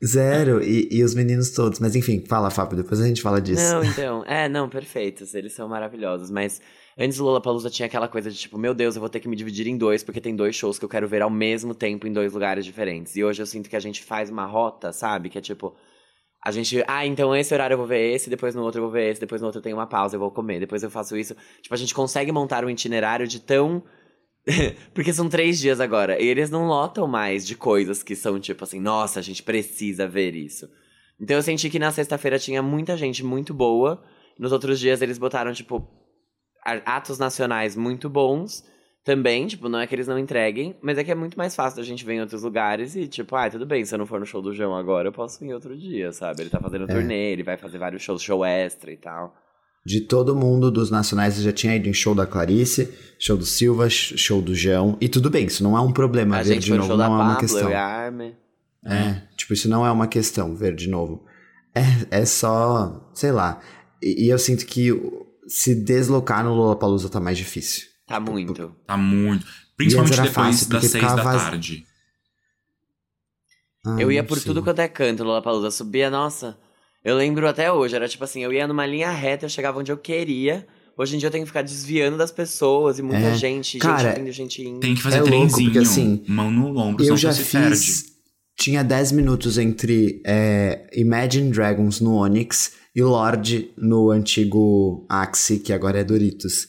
[0.05, 0.63] Zero.
[0.63, 1.79] E, e os meninos todos.
[1.79, 3.63] Mas enfim, fala, Fábio, depois a gente fala disso.
[3.63, 6.61] Não, então, é, não, perfeitos, eles são maravilhosos, mas
[6.99, 9.37] antes do Lollapalooza tinha aquela coisa de tipo, meu Deus, eu vou ter que me
[9.37, 12.13] dividir em dois, porque tem dois shows que eu quero ver ao mesmo tempo em
[12.13, 13.17] dois lugares diferentes.
[13.17, 15.29] E hoje eu sinto que a gente faz uma rota, sabe?
[15.29, 15.75] Que é tipo,
[16.45, 18.93] a gente, ah, então esse horário eu vou ver esse, depois no outro eu vou
[18.93, 21.17] ver esse, depois no outro eu tenho uma pausa, eu vou comer, depois eu faço
[21.17, 21.37] isso.
[21.63, 23.83] Tipo, a gente consegue montar um itinerário de tão
[24.93, 26.21] porque são três dias agora.
[26.21, 30.07] E eles não lotam mais de coisas que são tipo assim, nossa, a gente precisa
[30.07, 30.69] ver isso.
[31.21, 34.03] Então eu senti que na sexta-feira tinha muita gente muito boa.
[34.39, 35.89] Nos outros dias eles botaram, tipo,
[36.65, 38.65] atos nacionais muito bons
[39.05, 39.47] também.
[39.47, 41.85] Tipo, não é que eles não entreguem, mas é que é muito mais fácil da
[41.85, 44.27] gente ver em outros lugares e, tipo, ah, tudo bem, se eu não for no
[44.27, 46.43] show do João agora, eu posso ir em outro dia, sabe?
[46.43, 49.35] Ele tá fazendo turnê, ele vai fazer vários shows, show extra e tal.
[49.85, 53.45] De todo mundo dos nacionais, eu já tinha ido em show da Clarice, show do
[53.45, 54.97] Silva, sh- show do João.
[55.01, 56.37] E tudo bem, isso não é um problema.
[56.37, 57.69] a ver gente de novo show da não é uma Pablo, questão.
[58.85, 61.25] É, tipo, isso não é uma questão, ver de novo.
[61.75, 63.61] É, é só, sei lá.
[64.01, 64.91] E, e eu sinto que
[65.49, 67.87] se deslocar no Lollapalooza tá mais difícil.
[68.07, 68.75] Tá muito.
[68.87, 69.45] Tá muito.
[69.77, 71.85] Principalmente depois fácil, das seis da vaz- tarde.
[73.85, 74.47] Ah, Eu ia por sei.
[74.47, 75.71] tudo quanto é canto, Lollapalooza.
[75.73, 76.57] Subia, nossa.
[77.05, 79.91] Eu lembro até hoje, era tipo assim, eu ia numa linha reta, eu chegava onde
[79.91, 80.67] eu queria.
[80.97, 83.35] Hoje em dia eu tenho que ficar desviando das pessoas e muita É.
[83.35, 84.81] gente, Cara, gente vindo, gente indo.
[84.81, 85.65] Tem que fazer É louco, trenzinho.
[85.73, 87.77] porque, assim, mão no ombro, Eu já se perde.
[87.77, 88.13] fiz.
[88.59, 95.73] Tinha 10 minutos entre é, Imagine Dragons no Onyx e Lorde no antigo Axie, que
[95.73, 96.69] agora é Doritos.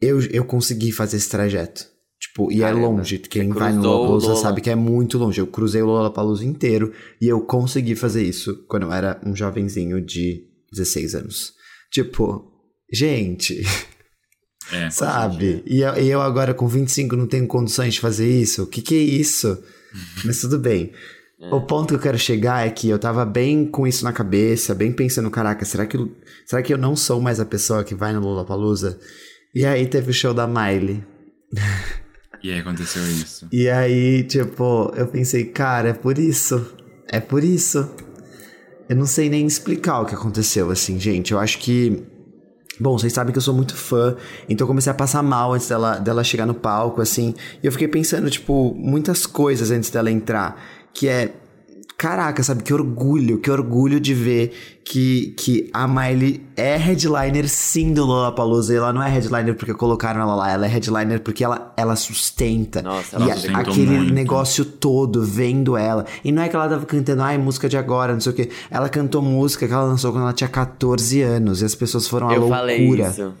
[0.00, 1.86] Eu, eu consegui fazer esse trajeto.
[2.20, 3.18] Tipo, e é longe.
[3.18, 4.40] Quem você vai no Lollapalooza Lola.
[4.40, 5.40] sabe que é muito longe.
[5.40, 10.00] Eu cruzei o Lollapalooza inteiro e eu consegui fazer isso quando eu era um jovenzinho
[10.04, 10.42] de
[10.72, 11.52] 16 anos.
[11.92, 12.44] Tipo,
[12.92, 13.62] gente,
[14.72, 14.90] É.
[14.90, 15.62] sabe?
[15.64, 18.64] E eu, e eu agora com 25 não tenho condições de fazer isso?
[18.64, 19.56] O que que é isso?
[20.24, 20.92] Mas tudo bem.
[21.52, 24.74] O ponto que eu quero chegar é que eu tava bem com isso na cabeça,
[24.74, 26.10] bem pensando, caraca, será que, eu-
[26.44, 28.98] será que eu não sou mais a pessoa que vai no Lollapalooza?
[29.54, 31.02] E aí teve o show da Miley.
[32.42, 33.46] E aí aconteceu isso.
[33.50, 36.74] E aí, tipo, eu pensei, cara, é por isso.
[37.08, 37.88] É por isso.
[38.88, 41.32] Eu não sei nem explicar o que aconteceu, assim, gente.
[41.32, 42.02] Eu acho que.
[42.80, 44.16] Bom, vocês sabem que eu sou muito fã,
[44.48, 47.34] então eu comecei a passar mal antes dela, dela chegar no palco, assim.
[47.60, 50.62] E eu fiquei pensando, tipo, muitas coisas antes dela entrar.
[50.94, 51.34] Que é.
[51.98, 52.62] Caraca, sabe?
[52.62, 54.52] Que orgulho, que orgulho de ver
[54.84, 58.72] que, que a Miley é headliner sim do Lollapalooza.
[58.72, 61.96] E ela não é headliner porque colocaram ela lá, ela é headliner porque ela, ela
[61.96, 62.82] sustenta.
[62.82, 64.14] Nossa, ela a- sustentou aquele muito.
[64.14, 66.06] negócio todo vendo ela.
[66.24, 68.48] E não é que ela tava cantando, ai, música de agora, não sei o quê.
[68.70, 71.62] Ela cantou música que ela lançou quando ela tinha 14 anos.
[71.62, 72.58] E as pessoas foram à eu loucura.
[72.58, 73.34] falei isso.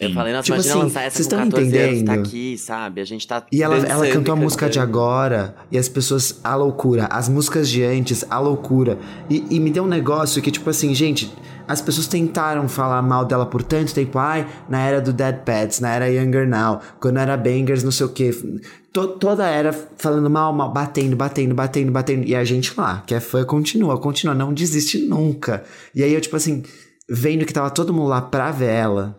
[0.00, 0.14] Eu Sim.
[0.14, 2.26] falei, nossa, Tipo imagina assim, lançar essa vocês com tão 14 anos, tá entendendo?
[2.26, 3.00] aqui, sabe?
[3.00, 6.56] A gente tá E ela, ela cantou a música de agora, e as pessoas, a
[6.56, 7.06] loucura.
[7.06, 8.98] As músicas de antes, a loucura.
[9.30, 11.32] E, e me deu um negócio que, tipo assim, gente,
[11.68, 14.18] as pessoas tentaram falar mal dela por tanto tempo.
[14.18, 18.06] Ai, na era do Dead Pets, na era Younger Now, quando era Bangers, não sei
[18.06, 18.32] o quê.
[18.92, 22.24] To- toda era falando mal, mal, batendo, batendo, batendo, batendo.
[22.26, 25.62] E a gente lá, que é fã, continua, continua, não desiste nunca.
[25.94, 26.64] E aí eu, tipo assim,
[27.08, 29.16] vendo que tava todo mundo lá pra ver ela,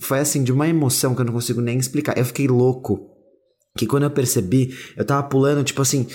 [0.00, 2.16] foi assim, de uma emoção que eu não consigo nem explicar.
[2.16, 3.08] Eu fiquei louco
[3.76, 6.06] que quando eu percebi, eu tava pulando, tipo assim.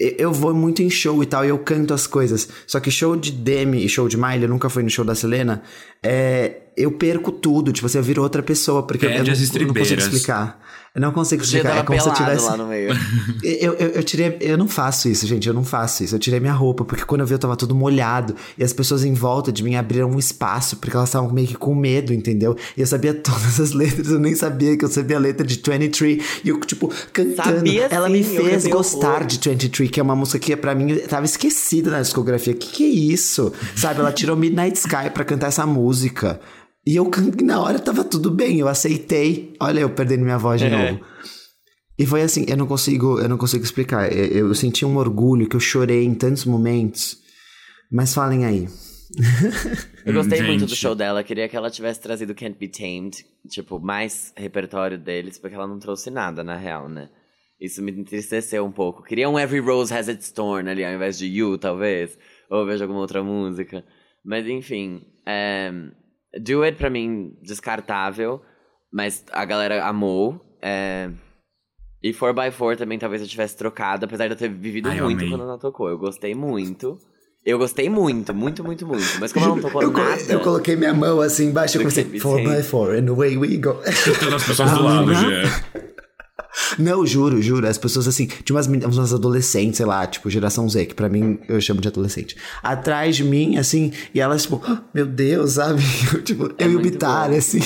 [0.00, 2.48] Eu vou muito em show e tal, e eu canto as coisas.
[2.68, 5.12] Só que show de Demi e show de Miley, eu nunca fui no show da
[5.12, 5.60] Selena.
[6.04, 9.74] É, eu perco tudo, tipo assim, eu viro outra pessoa, porque eu, eu não, não
[9.74, 10.60] consigo explicar.
[10.94, 11.78] Eu não consigo explicar.
[11.78, 12.44] É como se eu tivesse.
[12.44, 12.90] lá no meio.
[13.42, 14.36] Eu, eu, eu tirei.
[14.40, 15.46] Eu não faço isso, gente.
[15.46, 16.14] Eu não faço isso.
[16.14, 18.34] Eu tirei minha roupa, porque quando eu vi eu tava todo molhado.
[18.56, 21.54] E as pessoas em volta de mim abriram um espaço, porque elas estavam meio que
[21.54, 22.56] com medo, entendeu?
[22.76, 25.60] E eu sabia todas as letras, eu nem sabia que eu sabia a letra de
[25.64, 26.40] 23.
[26.44, 27.58] E eu, tipo, cantando.
[27.58, 30.96] Sabia Ela sim, me fez gostar de 23, que é uma música que pra mim
[31.08, 32.54] tava esquecida na discografia.
[32.54, 33.52] Que que é isso?
[33.76, 34.00] Sabe?
[34.00, 36.40] Ela tirou Midnight Sky pra cantar essa música.
[36.88, 37.10] E eu
[37.44, 39.52] na hora tava tudo bem, eu aceitei.
[39.60, 40.70] Olha, eu perdendo minha voz de É.
[40.70, 41.04] novo.
[41.98, 44.10] E foi assim, eu não consigo, eu não consigo explicar.
[44.10, 47.18] Eu, eu senti um orgulho que eu chorei em tantos momentos.
[47.92, 48.66] Mas falem aí.
[50.06, 50.78] Eu gostei Hum, muito do gente.
[50.78, 55.54] show dela, queria que ela tivesse trazido Can't Be Tamed, tipo, mais repertório deles, porque
[55.56, 57.08] ela não trouxe nada, na real, né?
[57.60, 59.02] Isso me entristeceu um pouco.
[59.02, 62.16] Queria um Every Rose Has Its Thorn ali, ao invés de You, talvez.
[62.50, 63.84] Ou veja alguma outra música.
[64.24, 65.72] Mas enfim, é,
[66.42, 68.42] Do It pra mim, descartável.
[68.92, 70.40] Mas a galera amou.
[70.62, 71.10] é,
[72.02, 75.42] e 4x4 também talvez eu tivesse trocado, apesar de eu ter vivido Ai, muito quando
[75.42, 75.88] ela tocou.
[75.88, 76.98] Eu gostei muito.
[77.44, 79.20] Eu gostei muito, muito, muito, muito.
[79.20, 80.32] Mas como ela não tocou eu, nada.
[80.32, 83.74] eu coloquei minha mão assim embaixo e comecei que 4x4 and away we go.
[84.20, 85.88] Todas as pessoas do lado, já.
[86.78, 87.66] Não, juro, juro.
[87.66, 91.38] As pessoas assim, tinha umas, umas adolescentes, sei lá, tipo, geração Z, que pra mim
[91.48, 92.36] eu chamo de adolescente.
[92.62, 95.82] Atrás de mim, assim, e elas, tipo, "Ah, meu Deus, sabe?
[96.12, 97.60] Eu, tipo, eu e o É Bitar, assim.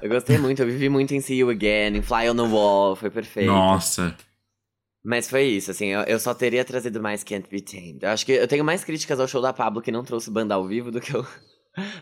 [0.00, 2.96] Eu gostei muito, eu vivi muito em See You Again, em Fly on the Wall,
[2.96, 3.46] foi perfeito.
[3.46, 4.14] Nossa.
[5.04, 7.98] Mas foi isso, assim, eu, eu só teria trazido mais Can't Be Tamed.
[8.02, 10.54] Eu acho que eu tenho mais críticas ao show da Pablo que não trouxe banda
[10.54, 11.24] ao vivo do que o,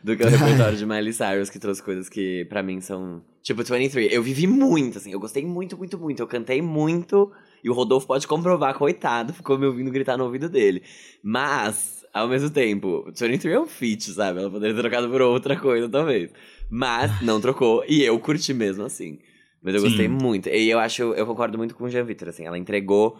[0.03, 3.22] do que o repertório de Miley Cyrus, que trouxe coisas que pra mim são.
[3.43, 4.12] Tipo, 23.
[4.12, 6.20] Eu vivi muito, assim, eu gostei muito, muito, muito.
[6.20, 7.31] Eu cantei muito,
[7.62, 10.83] e o Rodolfo pode comprovar, coitado, ficou me ouvindo gritar no ouvido dele.
[11.22, 14.41] Mas, ao mesmo tempo, 23 é um feat, sabe?
[14.41, 16.31] Ela poderia ter trocado por outra coisa, talvez.
[16.70, 19.18] Mas não trocou, e eu curti mesmo assim.
[19.62, 19.87] Mas eu Sim.
[19.89, 20.49] gostei muito.
[20.49, 23.18] E eu acho, eu concordo muito com o Jean Vitor, assim, ela entregou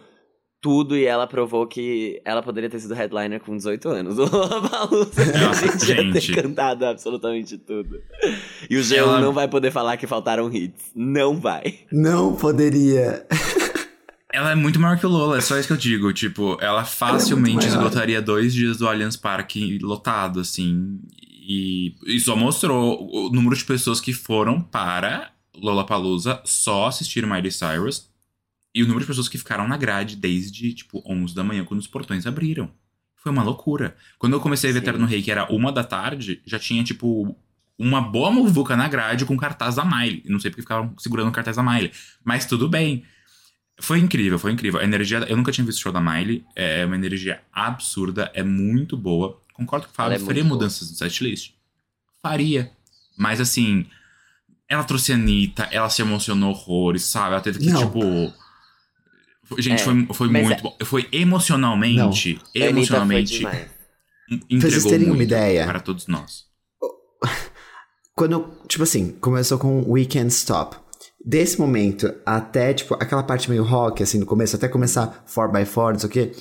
[0.65, 4.17] tudo e ela provou que ela poderia ter sido headliner com 18 anos.
[4.19, 8.01] O Lollapalooza, Ela- a gente ia ter cantado absolutamente tudo.
[8.71, 10.87] E o Jean Ela- não vai poder falar que faltaram hits.
[10.97, 11.81] Não vai.
[11.93, 13.27] Não poderia.
[14.33, 16.11] Ela é muito maior que o Lola, é só isso que eu digo.
[16.15, 17.69] Tipo, ela facilmente maior.
[17.69, 20.99] esgotaria dois dias do Allianz Parque lotado, assim.
[21.47, 27.53] E, e só mostrou o número de pessoas que foram para Lollapalooza só assistir Miley
[27.53, 28.09] Cyrus.
[28.75, 31.81] E o número de pessoas que ficaram na grade desde, tipo, 11 da manhã, quando
[31.81, 32.71] os portões abriram.
[33.17, 33.97] Foi uma loucura.
[34.19, 34.85] Quando eu comecei a ver Sim.
[34.87, 37.37] Terno Rei, que era uma da tarde, já tinha, tipo,
[37.79, 40.23] uma boa muvuca na grade com cartaz da Miley.
[40.27, 41.93] Não sei porque ficavam segurando o cartaz da Miley.
[42.25, 43.05] Mas tudo bem.
[43.81, 44.81] Foi incrível, foi incrível.
[44.81, 45.19] A energia.
[45.29, 46.45] Eu nunca tinha visto o show da Miley.
[46.55, 49.41] É uma energia absurda, é muito boa.
[49.53, 50.17] Concordo com o Fábio.
[50.17, 51.53] É faria mudanças no setlist?
[52.23, 52.71] Faria.
[53.17, 53.87] Mas assim.
[54.69, 57.35] Ela trouxe a Anitta, ela se emocionou horrores, sabe?
[57.35, 57.87] Ela teve que, Não.
[57.87, 58.33] tipo.
[59.59, 60.77] Gente, É, foi, foi muito é- bom.
[60.85, 62.41] Foi emocionalmente.
[62.53, 63.37] Foi Emocionalmente.
[64.51, 65.67] Entregou Pra vocês terem uma muito ideia.
[65.67, 66.45] Para todos nós.
[68.17, 70.77] Quando, tipo assim, começou com Weekend Stop.
[71.25, 75.99] Desse momento até, tipo, aquela parte meio rock, assim, no começo, até começar 4x4, não
[75.99, 76.33] sei o quê.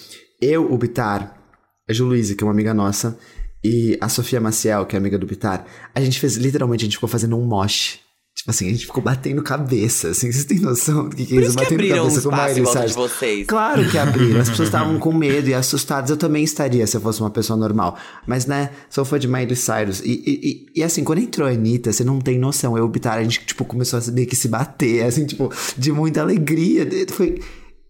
[0.41, 1.41] Eu, o Bitar,
[1.89, 3.17] a Ju Luiz, que é uma amiga nossa,
[3.63, 6.97] e a Sofia Maciel, que é amiga do Bitar, a gente fez, literalmente, a gente
[6.97, 7.99] ficou fazendo um mosh.
[8.43, 11.41] Tipo assim, a gente ficou batendo cabeça, assim, vocês têm noção do que, que é
[11.43, 12.93] que Batendo um cabeça com Miley Cyrus.
[12.93, 13.47] vocês.
[13.47, 14.41] Claro que abriram.
[14.41, 16.09] As pessoas estavam com medo e assustadas.
[16.09, 17.97] Eu também estaria se eu fosse uma pessoa normal.
[18.27, 20.01] Mas, né, sou fã de Miley Cyrus.
[20.01, 22.75] E, e, e, e, assim, quando entrou a Anitta, você não tem noção.
[22.77, 25.49] Eu e o Bitar, a gente, tipo, começou a meio que se bater, assim, tipo,
[25.77, 26.85] de muita alegria.
[27.13, 27.39] Foi...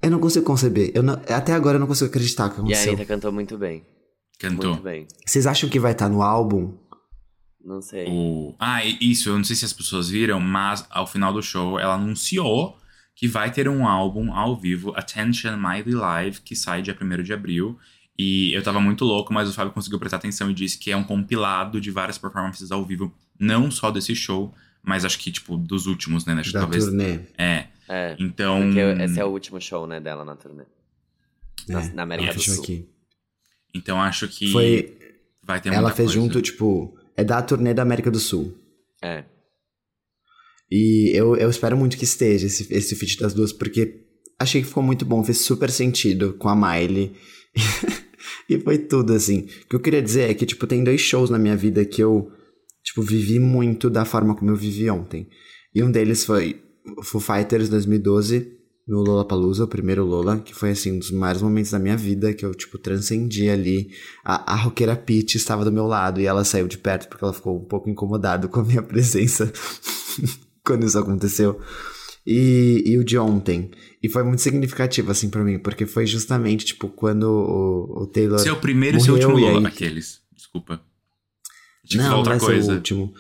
[0.04, 0.91] Eu não consigo conceber.
[0.93, 2.93] Eu não- Até agora eu não consigo acreditar que E a aconteceu.
[2.93, 3.84] Anitta cantou muito bem.
[4.39, 4.72] Cantou.
[4.72, 5.08] Muito bem.
[5.26, 6.74] Vocês acham que vai estar no álbum?
[7.64, 8.05] Não sei.
[8.09, 8.53] O...
[8.59, 11.95] Ah, isso, eu não sei se as pessoas viram, mas ao final do show ela
[11.95, 12.78] anunciou
[13.16, 17.32] que vai ter um álbum ao vivo, Attention Miley Live, que sai dia 1 de
[17.34, 17.78] abril.
[18.18, 20.97] E eu tava muito louco, mas o Fábio conseguiu prestar atenção e disse que é
[20.97, 24.53] um compilado de várias performances ao vivo, não só desse show,
[24.84, 26.34] mas acho que, tipo, dos últimos, né?
[26.34, 26.86] Acho Da talvez.
[26.86, 27.22] turnê.
[27.38, 27.68] É.
[27.88, 28.16] É.
[28.20, 28.61] Então.
[28.61, 30.64] Porque esse é o último show, né, dela na turnê.
[31.68, 32.64] Na, É, na América ela do fechou Sul.
[32.64, 32.89] aqui.
[33.74, 34.97] Então acho que Foi...
[35.41, 36.14] vai ter Ela fez coisa.
[36.14, 36.95] junto, tipo...
[37.16, 38.57] É da turnê da América do Sul.
[39.01, 39.26] É.
[40.72, 44.01] E eu, eu espero muito que esteja esse, esse feat das duas, porque
[44.39, 47.14] achei que ficou muito bom, fez super sentido com a Miley.
[48.49, 49.47] e foi tudo, assim.
[49.66, 52.01] O que eu queria dizer é que, tipo, tem dois shows na minha vida que
[52.01, 52.32] eu,
[52.84, 55.28] tipo, vivi muito da forma como eu vivi ontem.
[55.76, 56.61] E um deles foi
[56.97, 61.41] o Foo Fighters 2012, no Lollapalooza, o primeiro Lola, que foi, assim, um dos maiores
[61.41, 63.89] momentos da minha vida, que eu, tipo, transcendi ali.
[64.25, 67.34] A, a roqueira Peach estava do meu lado e ela saiu de perto porque ela
[67.34, 69.51] ficou um pouco incomodada com a minha presença
[70.65, 71.59] quando isso aconteceu.
[72.25, 73.71] E, e o de ontem.
[74.01, 78.39] E foi muito significativo, assim, pra mim, porque foi justamente, tipo, quando o, o Taylor.
[78.39, 79.59] Seu primeiro e seu morreu, último Lola.
[79.59, 80.19] aí- Aqueles.
[80.36, 80.81] Desculpa.
[81.95, 82.73] Não, outra vai ser o coisa.
[82.75, 83.13] último.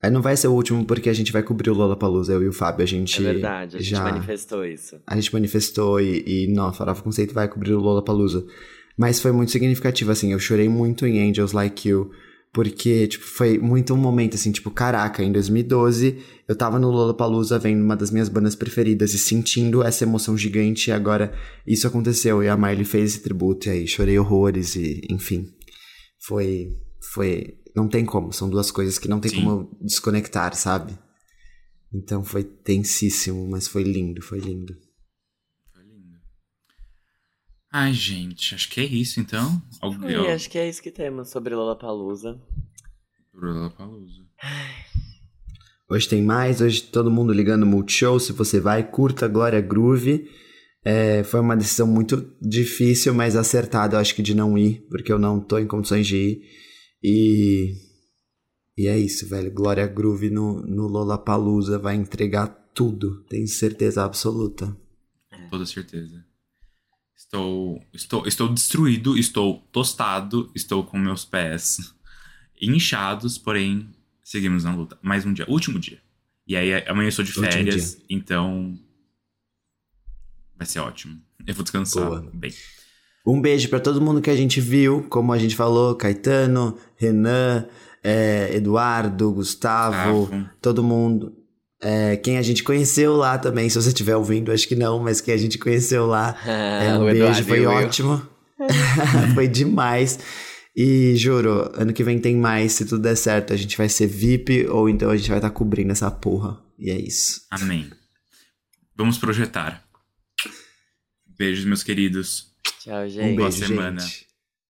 [0.00, 2.48] Aí não vai ser o último porque a gente vai cobrir o Lollapalooza, eu e
[2.48, 4.04] o Fábio, a gente É verdade, a gente já...
[4.04, 4.96] manifestou isso.
[5.06, 8.46] A gente manifestou e, e não, Farofa Conceito vai cobrir o Lollapalooza.
[8.96, 12.10] Mas foi muito significativo, assim, eu chorei muito em Angels Like You,
[12.52, 16.18] porque, tipo, foi muito um momento, assim, tipo, caraca, em 2012
[16.48, 20.90] eu tava no Lollapalooza vendo uma das minhas bandas preferidas e sentindo essa emoção gigante
[20.90, 21.32] e agora
[21.66, 25.46] isso aconteceu e a Miley fez esse tributo e aí chorei horrores e, enfim,
[26.26, 26.70] foi...
[27.12, 27.54] foi.
[27.78, 29.44] Não tem como, são duas coisas que não tem Sim.
[29.44, 30.98] como desconectar, sabe?
[31.94, 34.74] Então foi tensíssimo, mas foi lindo, foi lindo.
[35.72, 36.16] Foi lindo.
[37.72, 39.62] Ai, gente, acho que é isso então.
[39.80, 40.16] Alguém.
[40.26, 42.36] Acho que é isso que temos sobre Lollapalooza.
[43.32, 44.26] Lollapalooza.
[45.88, 48.18] Hoje tem mais, hoje todo mundo ligando Multishow.
[48.18, 50.28] Se você vai, curta Glória Groove.
[50.84, 55.12] É, foi uma decisão muito difícil, mas acertada, eu acho que de não ir, porque
[55.12, 56.67] eu não tô em condições de ir.
[57.02, 57.74] E.
[58.76, 59.50] E é isso, velho.
[59.50, 64.76] Glória Groove no, no Lollapalooza vai entregar tudo, tenho certeza absoluta.
[65.30, 66.24] Com toda certeza.
[67.16, 71.92] Estou, estou, estou destruído, estou tostado, estou com meus pés
[72.60, 73.92] inchados, porém
[74.22, 74.96] seguimos na luta.
[75.02, 76.00] Mais um dia, último dia.
[76.46, 78.78] E aí amanhã eu estou de Último férias, então
[80.56, 81.20] vai ser ótimo.
[81.46, 82.30] Eu vou descansar Boa.
[82.32, 82.52] bem.
[83.28, 87.66] Um beijo pra todo mundo que a gente viu, como a gente falou, Caetano, Renan,
[88.02, 90.30] é, Eduardo, Gustavo,
[90.62, 91.36] todo mundo.
[91.82, 95.20] É, quem a gente conheceu lá também, se você estiver ouvindo, acho que não, mas
[95.20, 96.34] quem a gente conheceu lá.
[96.48, 98.22] É, um beijo, Eduardo foi ótimo.
[99.34, 100.18] foi demais.
[100.74, 104.06] E juro, ano que vem tem mais, se tudo der certo, a gente vai ser
[104.06, 106.58] VIP ou então a gente vai estar cobrindo essa porra.
[106.78, 107.42] E é isso.
[107.50, 107.90] Amém.
[108.96, 109.84] Vamos projetar.
[111.36, 112.47] Beijos, meus queridos.
[112.88, 113.36] Tchau, Um gente.
[113.36, 114.00] Boa beijo, semana.
[114.00, 114.27] gente.